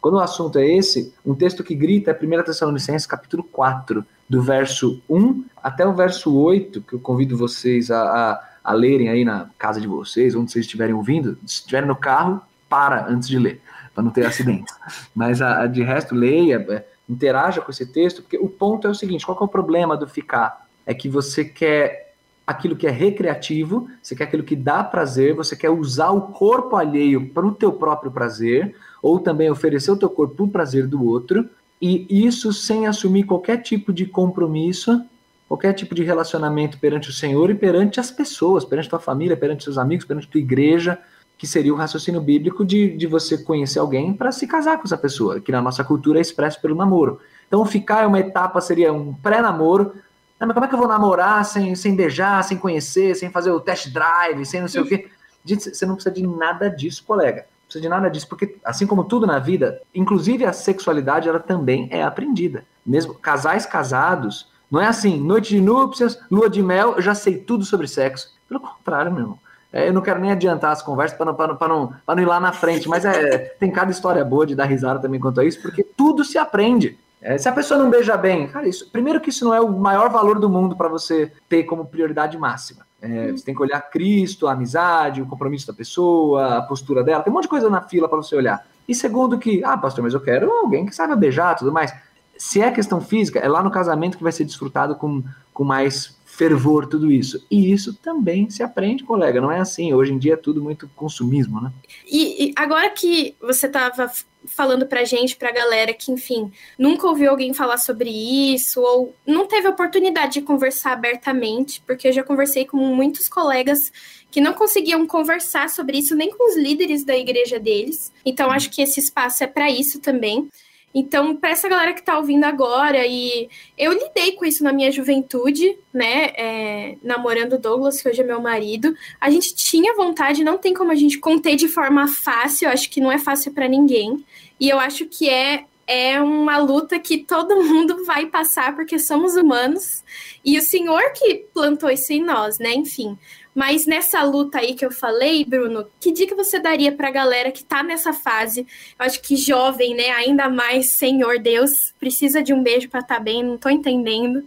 Quando 0.00 0.16
o 0.16 0.20
assunto 0.20 0.58
é 0.58 0.66
esse, 0.66 1.14
um 1.24 1.34
texto 1.34 1.64
que 1.64 1.74
grita 1.74 2.10
é 2.10 2.14
1 2.14 2.42
Tessalonicenses 2.44 3.06
capítulo 3.06 3.42
4, 3.42 4.04
do 4.34 4.42
verso 4.42 5.00
1 5.08 5.44
até 5.62 5.86
o 5.86 5.94
verso 5.94 6.36
8, 6.36 6.82
que 6.82 6.94
eu 6.94 6.98
convido 6.98 7.36
vocês 7.36 7.88
a, 7.88 8.02
a, 8.02 8.44
a 8.64 8.72
lerem 8.72 9.08
aí 9.08 9.24
na 9.24 9.48
casa 9.56 9.80
de 9.80 9.86
vocês, 9.86 10.34
onde 10.34 10.50
vocês 10.50 10.64
estiverem 10.64 10.92
ouvindo, 10.92 11.38
se 11.46 11.60
estiverem 11.60 11.88
no 11.88 11.94
carro, 11.94 12.42
para 12.68 13.06
antes 13.08 13.28
de 13.28 13.38
ler, 13.38 13.62
para 13.94 14.02
não 14.02 14.10
ter 14.10 14.26
acidentes. 14.26 14.74
Mas 15.14 15.40
a, 15.40 15.62
a, 15.62 15.66
de 15.68 15.84
resto, 15.84 16.16
leia, 16.16 16.66
é, 16.68 16.84
interaja 17.08 17.60
com 17.60 17.70
esse 17.70 17.86
texto, 17.86 18.22
porque 18.22 18.36
o 18.36 18.48
ponto 18.48 18.88
é 18.88 18.90
o 18.90 18.94
seguinte: 18.94 19.24
qual 19.24 19.38
é 19.40 19.44
o 19.44 19.48
problema 19.48 19.96
do 19.96 20.08
ficar? 20.08 20.66
É 20.84 20.92
que 20.92 21.08
você 21.08 21.44
quer 21.44 22.14
aquilo 22.44 22.74
que 22.74 22.88
é 22.88 22.90
recreativo, 22.90 23.88
você 24.02 24.16
quer 24.16 24.24
aquilo 24.24 24.42
que 24.42 24.56
dá 24.56 24.82
prazer, 24.82 25.32
você 25.34 25.54
quer 25.54 25.70
usar 25.70 26.10
o 26.10 26.22
corpo 26.22 26.74
alheio 26.74 27.28
para 27.28 27.46
o 27.46 27.52
teu 27.52 27.72
próprio 27.72 28.10
prazer, 28.10 28.74
ou 29.00 29.20
também 29.20 29.48
oferecer 29.48 29.92
o 29.92 29.96
teu 29.96 30.10
corpo 30.10 30.34
para 30.34 30.44
o 30.44 30.48
prazer 30.48 30.88
do 30.88 31.04
outro, 31.04 31.48
e 31.80 32.26
isso 32.26 32.52
sem 32.52 32.86
assumir 32.86 33.24
qualquer 33.24 33.58
tipo 33.58 33.92
de 33.92 34.06
compromisso, 34.06 35.04
qualquer 35.48 35.72
tipo 35.72 35.94
de 35.94 36.02
relacionamento 36.02 36.78
perante 36.78 37.10
o 37.10 37.12
Senhor 37.12 37.50
e 37.50 37.54
perante 37.54 38.00
as 38.00 38.10
pessoas, 38.10 38.64
perante 38.64 38.88
tua 38.88 38.98
família, 39.00 39.36
perante 39.36 39.64
seus 39.64 39.78
amigos, 39.78 40.04
perante 40.04 40.28
tua 40.28 40.40
igreja, 40.40 40.98
que 41.36 41.46
seria 41.46 41.72
o 41.72 41.76
raciocínio 41.76 42.20
bíblico 42.20 42.64
de, 42.64 42.96
de 42.96 43.06
você 43.06 43.36
conhecer 43.38 43.78
alguém 43.78 44.14
para 44.14 44.32
se 44.32 44.46
casar 44.46 44.78
com 44.78 44.84
essa 44.84 44.96
pessoa, 44.96 45.40
que 45.40 45.52
na 45.52 45.60
nossa 45.60 45.84
cultura 45.84 46.18
é 46.18 46.22
expresso 46.22 46.60
pelo 46.60 46.74
namoro. 46.74 47.20
Então, 47.46 47.64
ficar 47.66 48.04
é 48.04 48.06
uma 48.06 48.20
etapa, 48.20 48.60
seria 48.60 48.92
um 48.92 49.12
pré-namoro, 49.12 49.94
mas 50.38 50.52
como 50.52 50.64
é 50.64 50.68
que 50.68 50.74
eu 50.74 50.78
vou 50.78 50.88
namorar 50.88 51.44
sem, 51.44 51.74
sem 51.74 51.94
beijar, 51.94 52.42
sem 52.44 52.56
conhecer, 52.56 53.14
sem 53.14 53.30
fazer 53.30 53.50
o 53.50 53.60
test 53.60 53.92
drive, 53.92 54.44
sem 54.44 54.60
não 54.60 54.68
sei 54.68 54.80
o 54.80 54.86
quê? 54.86 55.08
Gente, 55.44 55.74
você 55.74 55.84
não 55.84 55.94
precisa 55.94 56.14
de 56.14 56.26
nada 56.26 56.68
disso, 56.68 57.04
colega. 57.04 57.46
Precisa 57.74 57.82
de 57.82 57.88
nada 57.88 58.08
disso, 58.08 58.28
porque 58.28 58.56
assim 58.64 58.86
como 58.86 59.02
tudo 59.02 59.26
na 59.26 59.40
vida, 59.40 59.80
inclusive 59.92 60.44
a 60.44 60.52
sexualidade, 60.52 61.28
ela 61.28 61.40
também 61.40 61.88
é 61.90 62.04
aprendida. 62.04 62.64
Mesmo 62.86 63.14
casais 63.14 63.66
casados, 63.66 64.48
não 64.70 64.80
é 64.80 64.86
assim, 64.86 65.18
noite 65.18 65.48
de 65.48 65.60
núpcias, 65.60 66.20
lua 66.30 66.48
de 66.48 66.62
mel, 66.62 66.94
eu 66.94 67.02
já 67.02 67.16
sei 67.16 67.36
tudo 67.36 67.64
sobre 67.64 67.88
sexo. 67.88 68.32
Pelo 68.48 68.60
contrário, 68.60 69.10
meu 69.10 69.22
irmão. 69.22 69.38
É, 69.72 69.88
eu 69.88 69.92
não 69.92 70.02
quero 70.02 70.20
nem 70.20 70.30
adiantar 70.30 70.70
as 70.70 70.82
conversas 70.82 71.16
para 71.18 71.26
não, 71.26 71.36
não, 71.36 71.68
não, 71.68 71.94
não 72.06 72.22
ir 72.22 72.26
lá 72.26 72.38
na 72.38 72.52
frente, 72.52 72.88
mas 72.88 73.04
é, 73.04 73.38
tem 73.58 73.72
cada 73.72 73.90
história 73.90 74.24
boa 74.24 74.46
de 74.46 74.54
dar 74.54 74.66
risada 74.66 75.00
também 75.00 75.18
quanto 75.18 75.40
a 75.40 75.44
isso, 75.44 75.60
porque 75.60 75.82
tudo 75.82 76.24
se 76.24 76.38
aprende. 76.38 76.96
É, 77.20 77.36
se 77.38 77.48
a 77.48 77.52
pessoa 77.52 77.82
não 77.82 77.90
beija 77.90 78.16
bem, 78.16 78.46
cara, 78.46 78.68
isso, 78.68 78.88
primeiro 78.90 79.20
que 79.20 79.30
isso 79.30 79.44
não 79.44 79.52
é 79.52 79.60
o 79.60 79.68
maior 79.68 80.10
valor 80.10 80.38
do 80.38 80.48
mundo 80.48 80.76
para 80.76 80.88
você 80.88 81.32
ter 81.48 81.64
como 81.64 81.86
prioridade 81.86 82.38
máxima. 82.38 82.86
É, 83.04 83.32
você 83.32 83.44
tem 83.44 83.54
que 83.54 83.60
olhar 83.60 83.78
Cristo, 83.90 84.46
a 84.46 84.52
amizade, 84.52 85.20
o 85.20 85.26
compromisso 85.26 85.66
da 85.66 85.74
pessoa, 85.74 86.56
a 86.56 86.62
postura 86.62 87.04
dela, 87.04 87.22
tem 87.22 87.30
um 87.30 87.34
monte 87.34 87.42
de 87.42 87.50
coisa 87.50 87.68
na 87.68 87.82
fila 87.82 88.08
para 88.08 88.16
você 88.16 88.34
olhar. 88.34 88.66
E 88.88 88.94
segundo 88.94 89.38
que, 89.38 89.62
ah, 89.62 89.76
pastor, 89.76 90.02
mas 90.02 90.14
eu 90.14 90.20
quero 90.20 90.50
alguém 90.50 90.86
que 90.86 90.94
saiba 90.94 91.14
beijar 91.14 91.54
tudo 91.54 91.70
mais. 91.70 91.94
Se 92.38 92.62
é 92.62 92.70
questão 92.70 93.02
física, 93.02 93.38
é 93.38 93.46
lá 93.46 93.62
no 93.62 93.70
casamento 93.70 94.16
que 94.16 94.22
vai 94.22 94.32
ser 94.32 94.44
desfrutado 94.44 94.96
com, 94.96 95.22
com 95.52 95.64
mais 95.64 96.16
fervor, 96.34 96.86
tudo 96.86 97.12
isso. 97.12 97.46
E 97.48 97.72
isso 97.72 97.94
também 97.94 98.50
se 98.50 98.62
aprende, 98.62 99.04
colega, 99.04 99.40
não 99.40 99.52
é 99.52 99.60
assim. 99.60 99.94
Hoje 99.94 100.12
em 100.12 100.18
dia 100.18 100.34
é 100.34 100.36
tudo 100.36 100.62
muito 100.62 100.88
consumismo, 100.96 101.60
né? 101.60 101.72
E, 102.04 102.46
e 102.46 102.52
agora 102.56 102.90
que 102.90 103.36
você 103.40 103.66
estava 103.66 104.10
falando 104.46 104.84
pra 104.86 105.04
gente, 105.04 105.36
pra 105.36 105.52
galera 105.52 105.94
que, 105.94 106.10
enfim, 106.12 106.50
nunca 106.78 107.06
ouviu 107.06 107.30
alguém 107.30 107.54
falar 107.54 107.78
sobre 107.78 108.10
isso 108.10 108.80
ou 108.80 109.14
não 109.26 109.46
teve 109.46 109.68
oportunidade 109.68 110.34
de 110.34 110.42
conversar 110.42 110.92
abertamente, 110.92 111.80
porque 111.86 112.08
eu 112.08 112.12
já 112.12 112.22
conversei 112.22 112.64
com 112.64 112.76
muitos 112.76 113.28
colegas 113.28 113.92
que 114.30 114.40
não 114.40 114.52
conseguiam 114.52 115.06
conversar 115.06 115.70
sobre 115.70 115.98
isso 115.98 116.16
nem 116.16 116.30
com 116.30 116.50
os 116.50 116.56
líderes 116.56 117.04
da 117.04 117.16
igreja 117.16 117.60
deles. 117.60 118.12
Então 118.24 118.50
acho 118.50 118.70
que 118.70 118.82
esse 118.82 118.98
espaço 118.98 119.44
é 119.44 119.46
para 119.46 119.70
isso 119.70 120.00
também. 120.00 120.50
Então, 120.94 121.34
para 121.34 121.50
essa 121.50 121.68
galera 121.68 121.92
que 121.92 122.00
está 122.00 122.16
ouvindo 122.16 122.44
agora, 122.44 123.04
e 123.04 123.48
eu 123.76 123.92
lidei 123.92 124.32
com 124.32 124.44
isso 124.44 124.62
na 124.62 124.72
minha 124.72 124.92
juventude, 124.92 125.76
né? 125.92 126.26
É, 126.36 126.96
namorando 127.02 127.58
Douglas, 127.58 128.00
que 128.00 128.08
hoje 128.08 128.20
é 128.20 128.24
meu 128.24 128.40
marido. 128.40 128.94
A 129.20 129.28
gente 129.28 129.56
tinha 129.56 129.94
vontade, 129.94 130.44
não 130.44 130.56
tem 130.56 130.72
como 130.72 130.92
a 130.92 130.94
gente 130.94 131.18
conter 131.18 131.56
de 131.56 131.66
forma 131.66 132.06
fácil, 132.06 132.68
acho 132.68 132.88
que 132.88 133.00
não 133.00 133.10
é 133.10 133.18
fácil 133.18 133.52
para 133.52 133.66
ninguém. 133.66 134.24
E 134.60 134.68
eu 134.68 134.78
acho 134.78 135.06
que 135.06 135.28
é 135.28 135.64
é 135.86 136.18
uma 136.20 136.56
luta 136.56 136.98
que 136.98 137.18
todo 137.18 137.56
mundo 137.62 138.04
vai 138.04 138.26
passar 138.26 138.74
porque 138.74 138.98
somos 138.98 139.36
humanos 139.36 140.02
e 140.44 140.58
o 140.58 140.62
Senhor 140.62 141.12
que 141.12 141.46
plantou 141.52 141.90
isso 141.90 142.12
em 142.12 142.22
nós, 142.22 142.58
né? 142.58 142.72
Enfim, 142.72 143.18
mas 143.54 143.86
nessa 143.86 144.22
luta 144.22 144.58
aí 144.58 144.74
que 144.74 144.84
eu 144.84 144.90
falei, 144.90 145.44
Bruno, 145.44 145.86
que 146.00 146.10
dica 146.10 146.34
você 146.34 146.58
daria 146.58 146.90
para 146.90 147.08
a 147.08 147.12
galera 147.12 147.52
que 147.52 147.62
está 147.62 147.82
nessa 147.82 148.12
fase? 148.12 148.66
Eu 148.98 149.06
acho 149.06 149.22
que 149.22 149.36
jovem, 149.36 149.94
né? 149.94 150.10
Ainda 150.10 150.48
mais, 150.48 150.90
Senhor 150.90 151.38
Deus, 151.38 151.94
precisa 152.00 152.42
de 152.42 152.52
um 152.52 152.62
beijo 152.62 152.88
para 152.88 153.00
estar 153.00 153.16
tá 153.16 153.20
bem, 153.20 153.44
não 153.44 153.54
estou 153.54 153.70
entendendo. 153.70 154.38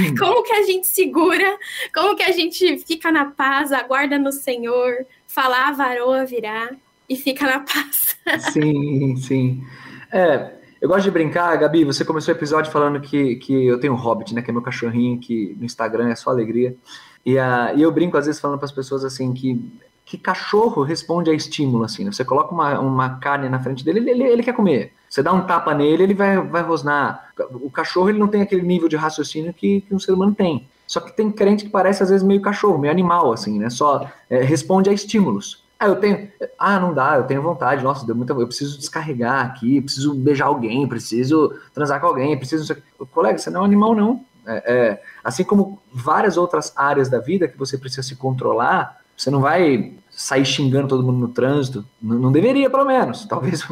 Hum. 0.00 0.14
Como 0.18 0.42
que 0.42 0.52
a 0.54 0.62
gente 0.62 0.86
segura? 0.86 1.58
Como 1.94 2.16
que 2.16 2.22
a 2.22 2.32
gente 2.32 2.78
fica 2.78 3.12
na 3.12 3.26
paz, 3.26 3.70
aguarda 3.70 4.18
no 4.18 4.32
Senhor, 4.32 5.04
falar 5.26 5.68
a 5.68 5.72
varoa 5.72 6.24
virá 6.24 6.70
e 7.08 7.16
fica 7.16 7.44
na 7.44 7.60
paz? 7.60 8.16
sim, 8.52 9.16
sim. 9.16 9.62
É, 10.10 10.54
eu 10.80 10.88
gosto 10.88 11.04
de 11.04 11.10
brincar, 11.10 11.56
Gabi, 11.56 11.84
você 11.84 12.04
começou 12.04 12.32
o 12.32 12.36
episódio 12.36 12.70
falando 12.70 13.00
que, 13.00 13.36
que 13.36 13.66
eu 13.66 13.78
tenho 13.78 13.92
um 13.92 13.96
hobbit, 13.96 14.34
né? 14.34 14.42
Que 14.42 14.50
é 14.50 14.52
meu 14.52 14.62
cachorrinho, 14.62 15.18
que 15.18 15.54
no 15.58 15.64
Instagram 15.64 16.08
é 16.08 16.14
só 16.14 16.30
alegria. 16.30 16.76
E, 17.24 17.36
uh, 17.36 17.76
e 17.76 17.82
eu 17.82 17.90
brinco 17.90 18.16
às 18.16 18.26
vezes 18.26 18.40
falando 18.40 18.58
para 18.58 18.66
as 18.66 18.72
pessoas 18.72 19.04
assim 19.04 19.32
que 19.32 19.60
que 20.04 20.18
cachorro 20.18 20.82
responde 20.82 21.30
a 21.30 21.34
estímulo, 21.34 21.84
assim, 21.84 22.04
né? 22.04 22.12
Você 22.12 22.24
coloca 22.24 22.52
uma, 22.52 22.78
uma 22.78 23.18
carne 23.18 23.48
na 23.48 23.58
frente 23.58 23.84
dele, 23.84 24.00
ele, 24.00 24.10
ele, 24.10 24.24
ele, 24.24 24.42
quer 24.42 24.52
comer. 24.52 24.92
Você 25.08 25.22
dá 25.22 25.32
um 25.32 25.46
tapa 25.46 25.72
nele, 25.72 26.02
ele 26.02 26.14
vai, 26.14 26.36
vai 26.36 26.62
rosnar. 26.62 27.30
O 27.52 27.70
cachorro, 27.70 28.10
ele 28.10 28.18
não 28.18 28.28
tem 28.28 28.42
aquele 28.42 28.62
nível 28.62 28.88
de 28.88 28.96
raciocínio 28.96 29.54
que, 29.54 29.80
que 29.80 29.94
um 29.94 29.98
ser 29.98 30.12
humano 30.12 30.34
tem. 30.34 30.68
Só 30.86 31.00
que 31.00 31.16
tem 31.16 31.30
crente 31.30 31.64
que 31.64 31.70
parece, 31.70 32.02
às 32.02 32.10
vezes, 32.10 32.22
meio 32.22 32.42
cachorro, 32.42 32.78
meio 32.78 32.92
animal, 32.92 33.32
assim, 33.32 33.58
né? 33.58 33.70
Só 33.70 34.06
é, 34.28 34.42
responde 34.42 34.90
a 34.90 34.92
estímulos. 34.92 35.64
Ah, 35.78 35.86
eu 35.86 35.96
tenho... 35.96 36.28
Ah, 36.58 36.78
não 36.78 36.92
dá, 36.92 37.16
eu 37.16 37.24
tenho 37.24 37.40
vontade. 37.40 37.82
Nossa, 37.82 38.04
deu 38.04 38.14
muita... 38.14 38.34
Eu 38.34 38.46
preciso 38.46 38.78
descarregar 38.78 39.46
aqui, 39.46 39.80
preciso 39.80 40.14
beijar 40.14 40.46
alguém, 40.46 40.86
preciso 40.86 41.54
transar 41.72 42.00
com 42.00 42.08
alguém, 42.08 42.36
preciso... 42.36 42.76
Colega, 43.10 43.38
você 43.38 43.48
não 43.48 43.60
é 43.60 43.62
um 43.62 43.66
animal, 43.66 43.94
não. 43.94 44.24
É, 44.46 44.72
é, 44.74 45.02
assim 45.22 45.44
como 45.44 45.80
várias 45.92 46.36
outras 46.36 46.72
áreas 46.76 47.08
da 47.08 47.18
vida 47.18 47.48
que 47.48 47.58
você 47.58 47.78
precisa 47.78 48.02
se 48.02 48.16
controlar, 48.16 49.00
você 49.16 49.30
não 49.30 49.40
vai 49.40 49.94
sair 50.10 50.44
xingando 50.44 50.88
todo 50.88 51.02
mundo 51.02 51.18
no 51.18 51.28
trânsito. 51.28 51.84
Não, 52.00 52.18
não 52.18 52.32
deveria, 52.32 52.70
pelo 52.70 52.84
menos. 52.84 53.24
Talvez, 53.28 53.64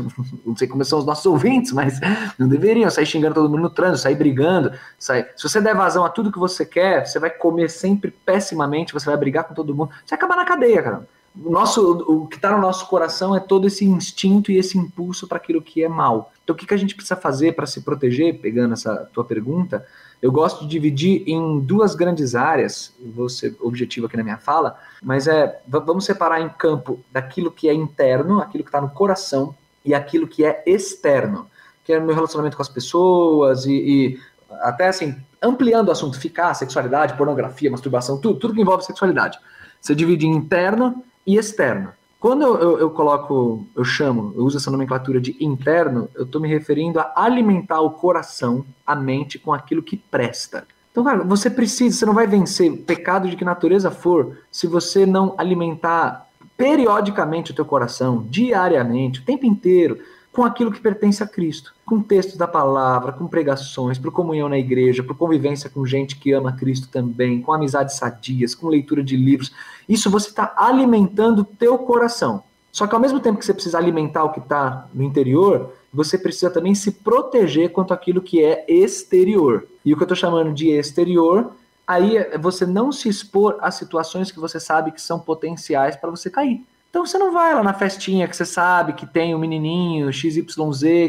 não 0.44 0.56
sei 0.56 0.66
como 0.68 0.84
são 0.84 0.98
os 0.98 1.06
nossos 1.06 1.26
ouvintes, 1.26 1.72
mas 1.72 2.00
não 2.38 2.48
deveriam 2.48 2.90
sair 2.90 3.06
xingando 3.06 3.34
todo 3.34 3.48
mundo 3.48 3.62
no 3.62 3.70
trânsito, 3.70 4.02
sair 4.02 4.14
brigando. 4.14 4.72
Sair... 4.98 5.28
Se 5.36 5.48
você 5.48 5.60
der 5.60 5.74
vazão 5.74 6.04
a 6.04 6.08
tudo 6.08 6.32
que 6.32 6.38
você 6.38 6.64
quer, 6.64 7.06
você 7.06 7.18
vai 7.18 7.30
comer 7.30 7.70
sempre 7.70 8.10
pessimamente, 8.10 8.92
você 8.92 9.06
vai 9.06 9.16
brigar 9.16 9.44
com 9.44 9.54
todo 9.54 9.74
mundo. 9.74 9.90
Você 10.04 10.10
vai 10.10 10.18
acabar 10.18 10.36
na 10.36 10.44
cadeia, 10.44 10.82
cara. 10.82 11.08
O, 11.34 11.50
nosso, 11.50 12.04
o 12.06 12.26
que 12.26 12.36
está 12.36 12.50
no 12.50 12.60
nosso 12.60 12.86
coração 12.88 13.34
é 13.34 13.40
todo 13.40 13.66
esse 13.66 13.86
instinto 13.86 14.52
e 14.52 14.58
esse 14.58 14.76
impulso 14.76 15.26
para 15.26 15.38
aquilo 15.38 15.62
que 15.62 15.82
é 15.82 15.88
mal. 15.88 16.30
Então, 16.44 16.54
o 16.54 16.58
que, 16.58 16.66
que 16.66 16.74
a 16.74 16.76
gente 16.76 16.94
precisa 16.94 17.16
fazer 17.16 17.52
para 17.54 17.66
se 17.66 17.80
proteger, 17.80 18.38
pegando 18.38 18.74
essa 18.74 19.08
tua 19.14 19.24
pergunta? 19.24 19.86
Eu 20.22 20.30
gosto 20.30 20.60
de 20.60 20.68
dividir 20.68 21.24
em 21.26 21.58
duas 21.58 21.96
grandes 21.96 22.36
áreas, 22.36 22.94
vou 23.12 23.28
ser 23.28 23.56
objetivo 23.60 24.06
aqui 24.06 24.16
na 24.16 24.22
minha 24.22 24.38
fala, 24.38 24.78
mas 25.02 25.26
é 25.26 25.60
vamos 25.66 26.04
separar 26.04 26.40
em 26.40 26.48
campo 26.48 27.00
daquilo 27.10 27.50
que 27.50 27.68
é 27.68 27.74
interno, 27.74 28.40
aquilo 28.40 28.62
que 28.62 28.68
está 28.68 28.80
no 28.80 28.88
coração, 28.90 29.52
e 29.84 29.92
aquilo 29.92 30.28
que 30.28 30.44
é 30.44 30.62
externo, 30.64 31.50
que 31.84 31.92
é 31.92 31.98
meu 31.98 32.14
relacionamento 32.14 32.56
com 32.56 32.62
as 32.62 32.68
pessoas 32.68 33.66
e, 33.66 33.72
e 33.72 34.20
até 34.60 34.86
assim, 34.86 35.16
ampliando 35.42 35.88
o 35.88 35.90
assunto, 35.90 36.18
ficar, 36.18 36.54
sexualidade, 36.54 37.16
pornografia, 37.16 37.70
masturbação, 37.70 38.16
tudo, 38.18 38.38
tudo 38.38 38.54
que 38.54 38.60
envolve 38.60 38.84
sexualidade. 38.84 39.38
Você 39.80 39.92
divide 39.92 40.24
em 40.24 40.30
interno 40.30 41.02
e 41.26 41.36
externo. 41.36 41.92
Quando 42.22 42.42
eu, 42.42 42.56
eu, 42.56 42.78
eu, 42.78 42.90
coloco, 42.90 43.66
eu 43.74 43.84
chamo, 43.84 44.32
eu 44.36 44.44
uso 44.44 44.56
essa 44.56 44.70
nomenclatura 44.70 45.20
de 45.20 45.36
interno, 45.44 46.08
eu 46.14 46.22
estou 46.22 46.40
me 46.40 46.46
referindo 46.46 47.00
a 47.00 47.12
alimentar 47.16 47.80
o 47.80 47.90
coração, 47.90 48.64
a 48.86 48.94
mente 48.94 49.40
com 49.40 49.52
aquilo 49.52 49.82
que 49.82 49.96
presta. 49.96 50.64
Então, 50.92 51.02
cara, 51.02 51.24
você 51.24 51.50
precisa, 51.50 51.98
você 51.98 52.06
não 52.06 52.14
vai 52.14 52.28
vencer 52.28 52.70
pecado 52.84 53.28
de 53.28 53.34
que 53.34 53.44
natureza 53.44 53.90
for, 53.90 54.38
se 54.52 54.68
você 54.68 55.04
não 55.04 55.34
alimentar 55.36 56.28
periodicamente 56.56 57.50
o 57.50 57.54
teu 57.56 57.64
coração, 57.64 58.24
diariamente, 58.30 59.18
o 59.18 59.24
tempo 59.24 59.44
inteiro, 59.44 59.98
com 60.32 60.44
aquilo 60.44 60.72
que 60.72 60.80
pertence 60.80 61.22
a 61.22 61.26
Cristo, 61.26 61.74
com 61.84 62.00
textos 62.00 62.36
da 62.36 62.48
palavra, 62.48 63.12
com 63.12 63.26
pregações, 63.26 63.98
por 63.98 64.10
comunhão 64.10 64.48
na 64.48 64.58
igreja, 64.58 65.02
por 65.02 65.14
convivência 65.14 65.68
com 65.68 65.84
gente 65.84 66.16
que 66.16 66.32
ama 66.32 66.52
Cristo 66.52 66.88
também, 66.88 67.42
com 67.42 67.52
amizades 67.52 67.96
sadias, 67.96 68.54
com 68.54 68.68
leitura 68.68 69.04
de 69.04 69.14
livros. 69.14 69.52
Isso 69.86 70.10
você 70.10 70.30
está 70.30 70.54
alimentando 70.56 71.40
o 71.40 71.44
teu 71.44 71.76
coração. 71.78 72.42
Só 72.72 72.86
que 72.86 72.94
ao 72.94 73.00
mesmo 73.00 73.20
tempo 73.20 73.38
que 73.38 73.44
você 73.44 73.52
precisa 73.52 73.76
alimentar 73.76 74.24
o 74.24 74.32
que 74.32 74.40
está 74.40 74.88
no 74.94 75.02
interior, 75.02 75.74
você 75.92 76.16
precisa 76.16 76.50
também 76.50 76.74
se 76.74 76.90
proteger 76.90 77.70
quanto 77.70 77.92
àquilo 77.92 78.22
que 78.22 78.42
é 78.42 78.64
exterior. 78.66 79.66
E 79.84 79.92
o 79.92 79.96
que 79.96 80.02
eu 80.02 80.06
estou 80.06 80.16
chamando 80.16 80.54
de 80.54 80.70
exterior, 80.70 81.52
aí 81.86 82.16
é 82.16 82.38
você 82.38 82.64
não 82.64 82.90
se 82.90 83.10
expor 83.10 83.58
a 83.60 83.70
situações 83.70 84.30
que 84.30 84.40
você 84.40 84.58
sabe 84.58 84.92
que 84.92 85.02
são 85.02 85.18
potenciais 85.18 85.94
para 85.94 86.08
você 86.08 86.30
cair. 86.30 86.64
Então 86.92 87.06
você 87.06 87.16
não 87.16 87.32
vai 87.32 87.54
lá 87.54 87.62
na 87.62 87.72
festinha 87.72 88.28
que 88.28 88.36
você 88.36 88.44
sabe 88.44 88.92
que 88.92 89.06
tem 89.06 89.32
o 89.32 89.38
um 89.38 89.40
menininho 89.40 90.12
XYZ, 90.12 90.44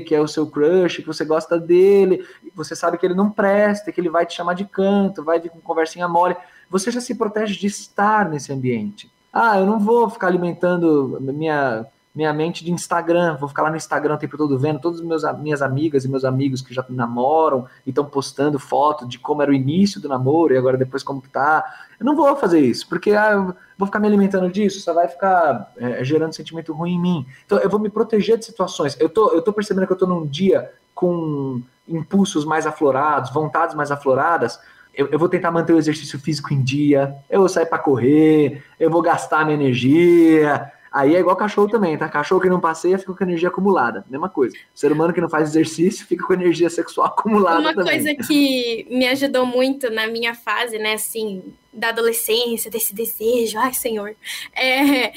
que 0.07 0.15
é 0.15 0.21
o 0.21 0.29
seu 0.29 0.47
crush, 0.47 1.01
que 1.01 1.05
você 1.05 1.25
gosta 1.25 1.59
dele, 1.59 2.25
você 2.55 2.73
sabe 2.73 2.97
que 2.97 3.05
ele 3.05 3.13
não 3.13 3.29
presta, 3.29 3.91
que 3.91 3.99
ele 3.99 4.09
vai 4.09 4.25
te 4.25 4.33
chamar 4.33 4.53
de 4.53 4.63
canto, 4.63 5.25
vai 5.25 5.41
vir 5.41 5.49
com 5.49 5.59
conversinha 5.59 6.07
mole. 6.07 6.37
Você 6.69 6.89
já 6.89 7.01
se 7.01 7.13
protege 7.15 7.59
de 7.59 7.67
estar 7.67 8.29
nesse 8.29 8.53
ambiente. 8.53 9.11
Ah, 9.33 9.59
eu 9.59 9.65
não 9.65 9.77
vou 9.77 10.09
ficar 10.09 10.27
alimentando 10.27 11.17
minha 11.19 11.85
minha 12.15 12.31
mente 12.31 12.63
de 12.63 12.71
Instagram, 12.71 13.37
vou 13.37 13.49
ficar 13.49 13.63
lá 13.63 13.71
no 13.71 13.75
Instagram 13.75 14.13
o 14.13 14.17
tempo 14.17 14.37
todo 14.37 14.57
vendo 14.59 14.79
todas 14.79 15.23
as 15.23 15.39
minhas 15.39 15.63
amigas 15.63 16.05
e 16.05 16.07
meus 16.07 16.23
amigos 16.23 16.61
que 16.61 16.71
já 16.71 16.85
namoram 16.89 17.65
e 17.85 17.89
estão 17.89 18.05
postando 18.05 18.59
foto 18.59 19.07
de 19.07 19.17
como 19.17 19.41
era 19.41 19.49
o 19.49 19.53
início 19.53 19.99
do 19.99 20.07
namoro 20.07 20.53
e 20.53 20.57
agora 20.57 20.77
depois 20.77 21.01
como 21.01 21.21
que 21.21 21.29
tá. 21.29 21.65
Eu 21.99 22.05
não 22.05 22.15
vou 22.15 22.35
fazer 22.35 22.59
isso, 22.59 22.87
porque 22.87 23.13
ah, 23.13 23.55
vou 23.75 23.87
ficar 23.87 23.99
me 23.99 24.07
alimentando 24.07 24.51
disso, 24.51 24.79
só 24.79 24.93
vai 24.93 25.07
ficar 25.07 25.73
é, 25.75 26.03
gerando 26.03 26.33
sentimento 26.33 26.71
ruim 26.71 26.93
em 26.93 27.01
mim. 27.01 27.25
Então 27.45 27.57
eu 27.57 27.69
vou 27.69 27.79
me 27.79 27.89
proteger 27.89 28.37
de 28.37 28.45
situações. 28.45 28.95
Eu 28.99 29.09
tô, 29.09 29.31
eu 29.31 29.41
tô 29.41 29.51
percebendo 29.51 29.87
que 29.87 29.93
eu 29.93 29.97
tô 29.97 30.05
num 30.05 30.25
dia 30.25 30.71
com 30.93 31.63
impulsos 31.87 32.45
mais 32.45 32.67
aflorados, 32.67 33.33
vontades 33.33 33.75
mais 33.75 33.89
afloradas, 33.89 34.59
eu, 34.95 35.07
eu, 35.07 35.17
vou 35.17 35.27
tentar 35.27 35.49
manter 35.49 35.73
o 35.73 35.77
exercício 35.79 36.19
físico 36.19 36.53
em 36.53 36.61
dia, 36.61 37.15
eu 37.27 37.39
vou 37.39 37.49
sair 37.49 37.65
para 37.65 37.79
correr, 37.79 38.63
eu 38.79 38.91
vou 38.91 39.01
gastar 39.01 39.43
minha 39.43 39.55
energia, 39.55 40.71
Aí 40.93 41.15
é 41.15 41.19
igual 41.19 41.35
cachorro 41.35 41.67
também, 41.67 41.97
tá? 41.97 42.07
Cachorro 42.07 42.39
que 42.39 42.47
não 42.47 42.59
passeia 42.59 42.99
fica 42.99 43.15
com 43.15 43.23
energia 43.23 43.49
acumulada. 43.49 44.05
Mesma 44.07 44.29
coisa. 44.29 44.55
O 44.55 44.77
ser 44.77 44.91
humano 44.91 45.11
que 45.11 45.19
não 45.19 45.27
faz 45.27 45.49
exercício 45.49 46.05
fica 46.05 46.23
com 46.23 46.33
energia 46.33 46.69
sexual 46.69 47.07
acumulada. 47.17 47.59
Uma 47.59 47.73
também. 47.73 48.03
coisa 48.03 48.27
que 48.27 48.85
me 48.91 49.07
ajudou 49.07 49.43
muito 49.43 49.89
na 49.89 50.05
minha 50.05 50.35
fase, 50.35 50.77
né, 50.77 50.93
assim, 50.93 51.41
da 51.73 51.89
adolescência, 51.89 52.69
desse 52.69 52.93
desejo, 52.93 53.57
ai, 53.57 53.73
senhor, 53.73 54.15
é, 54.55 55.11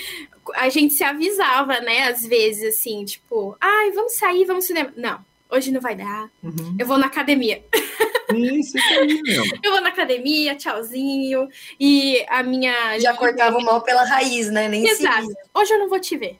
a 0.54 0.70
gente 0.70 0.94
se 0.94 1.04
avisava, 1.04 1.78
né, 1.80 2.08
às 2.08 2.26
vezes, 2.26 2.74
assim, 2.74 3.04
tipo, 3.04 3.54
ai, 3.60 3.90
vamos 3.90 4.16
sair, 4.16 4.46
vamos 4.46 4.64
cinema. 4.64 4.90
Não, 4.96 5.20
hoje 5.50 5.70
não 5.70 5.80
vai 5.80 5.94
dar. 5.94 6.30
Uhum. 6.42 6.76
Eu 6.78 6.86
vou 6.86 6.98
na 6.98 7.06
academia. 7.06 7.62
Isso, 8.34 8.76
isso 8.76 9.00
aí, 9.00 9.22
meu. 9.22 9.44
Eu 9.62 9.70
vou 9.70 9.80
na 9.80 9.88
academia, 9.88 10.56
tchauzinho. 10.56 11.48
E 11.78 12.24
a 12.28 12.42
minha. 12.42 12.98
Já 12.98 13.14
cortava 13.14 13.56
o 13.56 13.62
mal 13.62 13.82
pela 13.82 14.04
raiz, 14.04 14.50
né? 14.50 14.68
Nem 14.68 14.86
Exato. 14.86 15.28
Hoje 15.54 15.72
eu 15.72 15.78
não 15.78 15.88
vou 15.88 16.00
te 16.00 16.16
ver. 16.16 16.38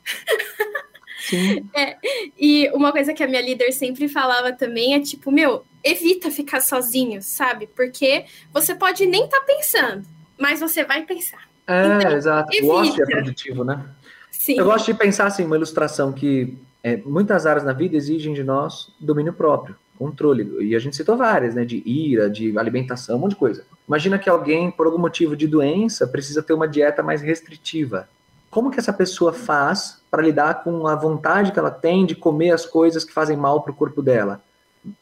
Sim. 1.20 1.68
É, 1.75 1.96
e 2.38 2.68
uma 2.72 2.92
coisa 2.92 3.12
que 3.12 3.22
a 3.22 3.26
minha 3.26 3.40
líder 3.40 3.72
sempre 3.72 4.08
falava 4.08 4.52
também 4.52 4.94
é 4.94 5.00
tipo, 5.00 5.30
meu, 5.32 5.64
evita 5.82 6.30
ficar 6.30 6.60
sozinho, 6.60 7.20
sabe? 7.22 7.68
Porque 7.68 8.25
você 8.52 8.75
pode 8.75 9.06
nem 9.06 9.25
estar 9.25 9.40
tá 9.40 9.46
pensando, 9.46 10.06
mas 10.38 10.60
você 10.60 10.84
vai 10.84 11.04
pensar. 11.04 11.48
É, 11.66 11.96
então, 11.96 12.12
exato. 12.12 12.52
Evita. 12.52 12.72
O 12.72 12.76
ócio 12.76 13.02
é 13.02 13.06
produtivo, 13.06 13.64
né? 13.64 13.84
Sim. 14.30 14.58
Eu 14.58 14.64
gosto 14.66 14.86
de 14.86 14.94
pensar 14.94 15.26
assim, 15.26 15.44
uma 15.44 15.56
ilustração 15.56 16.12
que 16.12 16.56
é, 16.86 16.96
muitas 17.04 17.46
áreas 17.46 17.64
na 17.64 17.72
vida 17.72 17.96
exigem 17.96 18.32
de 18.32 18.44
nós 18.44 18.92
domínio 19.00 19.32
próprio 19.32 19.74
controle. 19.98 20.64
E 20.64 20.76
a 20.76 20.78
gente 20.78 20.94
citou 20.94 21.16
várias, 21.16 21.52
né? 21.52 21.64
De 21.64 21.82
ira, 21.84 22.30
de 22.30 22.56
alimentação, 22.56 23.16
um 23.16 23.18
monte 23.18 23.30
de 23.30 23.38
coisa. 23.38 23.64
Imagina 23.88 24.20
que 24.20 24.30
alguém, 24.30 24.70
por 24.70 24.86
algum 24.86 24.98
motivo 24.98 25.34
de 25.34 25.48
doença, 25.48 26.06
precisa 26.06 26.44
ter 26.44 26.52
uma 26.52 26.68
dieta 26.68 27.02
mais 27.02 27.20
restritiva. 27.22 28.08
Como 28.48 28.70
que 28.70 28.78
essa 28.78 28.92
pessoa 28.92 29.32
faz 29.32 30.00
para 30.08 30.22
lidar 30.22 30.62
com 30.62 30.86
a 30.86 30.94
vontade 30.94 31.50
que 31.50 31.58
ela 31.58 31.72
tem 31.72 32.06
de 32.06 32.14
comer 32.14 32.52
as 32.52 32.64
coisas 32.64 33.02
que 33.04 33.12
fazem 33.12 33.36
mal 33.36 33.62
para 33.62 33.72
o 33.72 33.76
corpo 33.76 34.00
dela? 34.00 34.40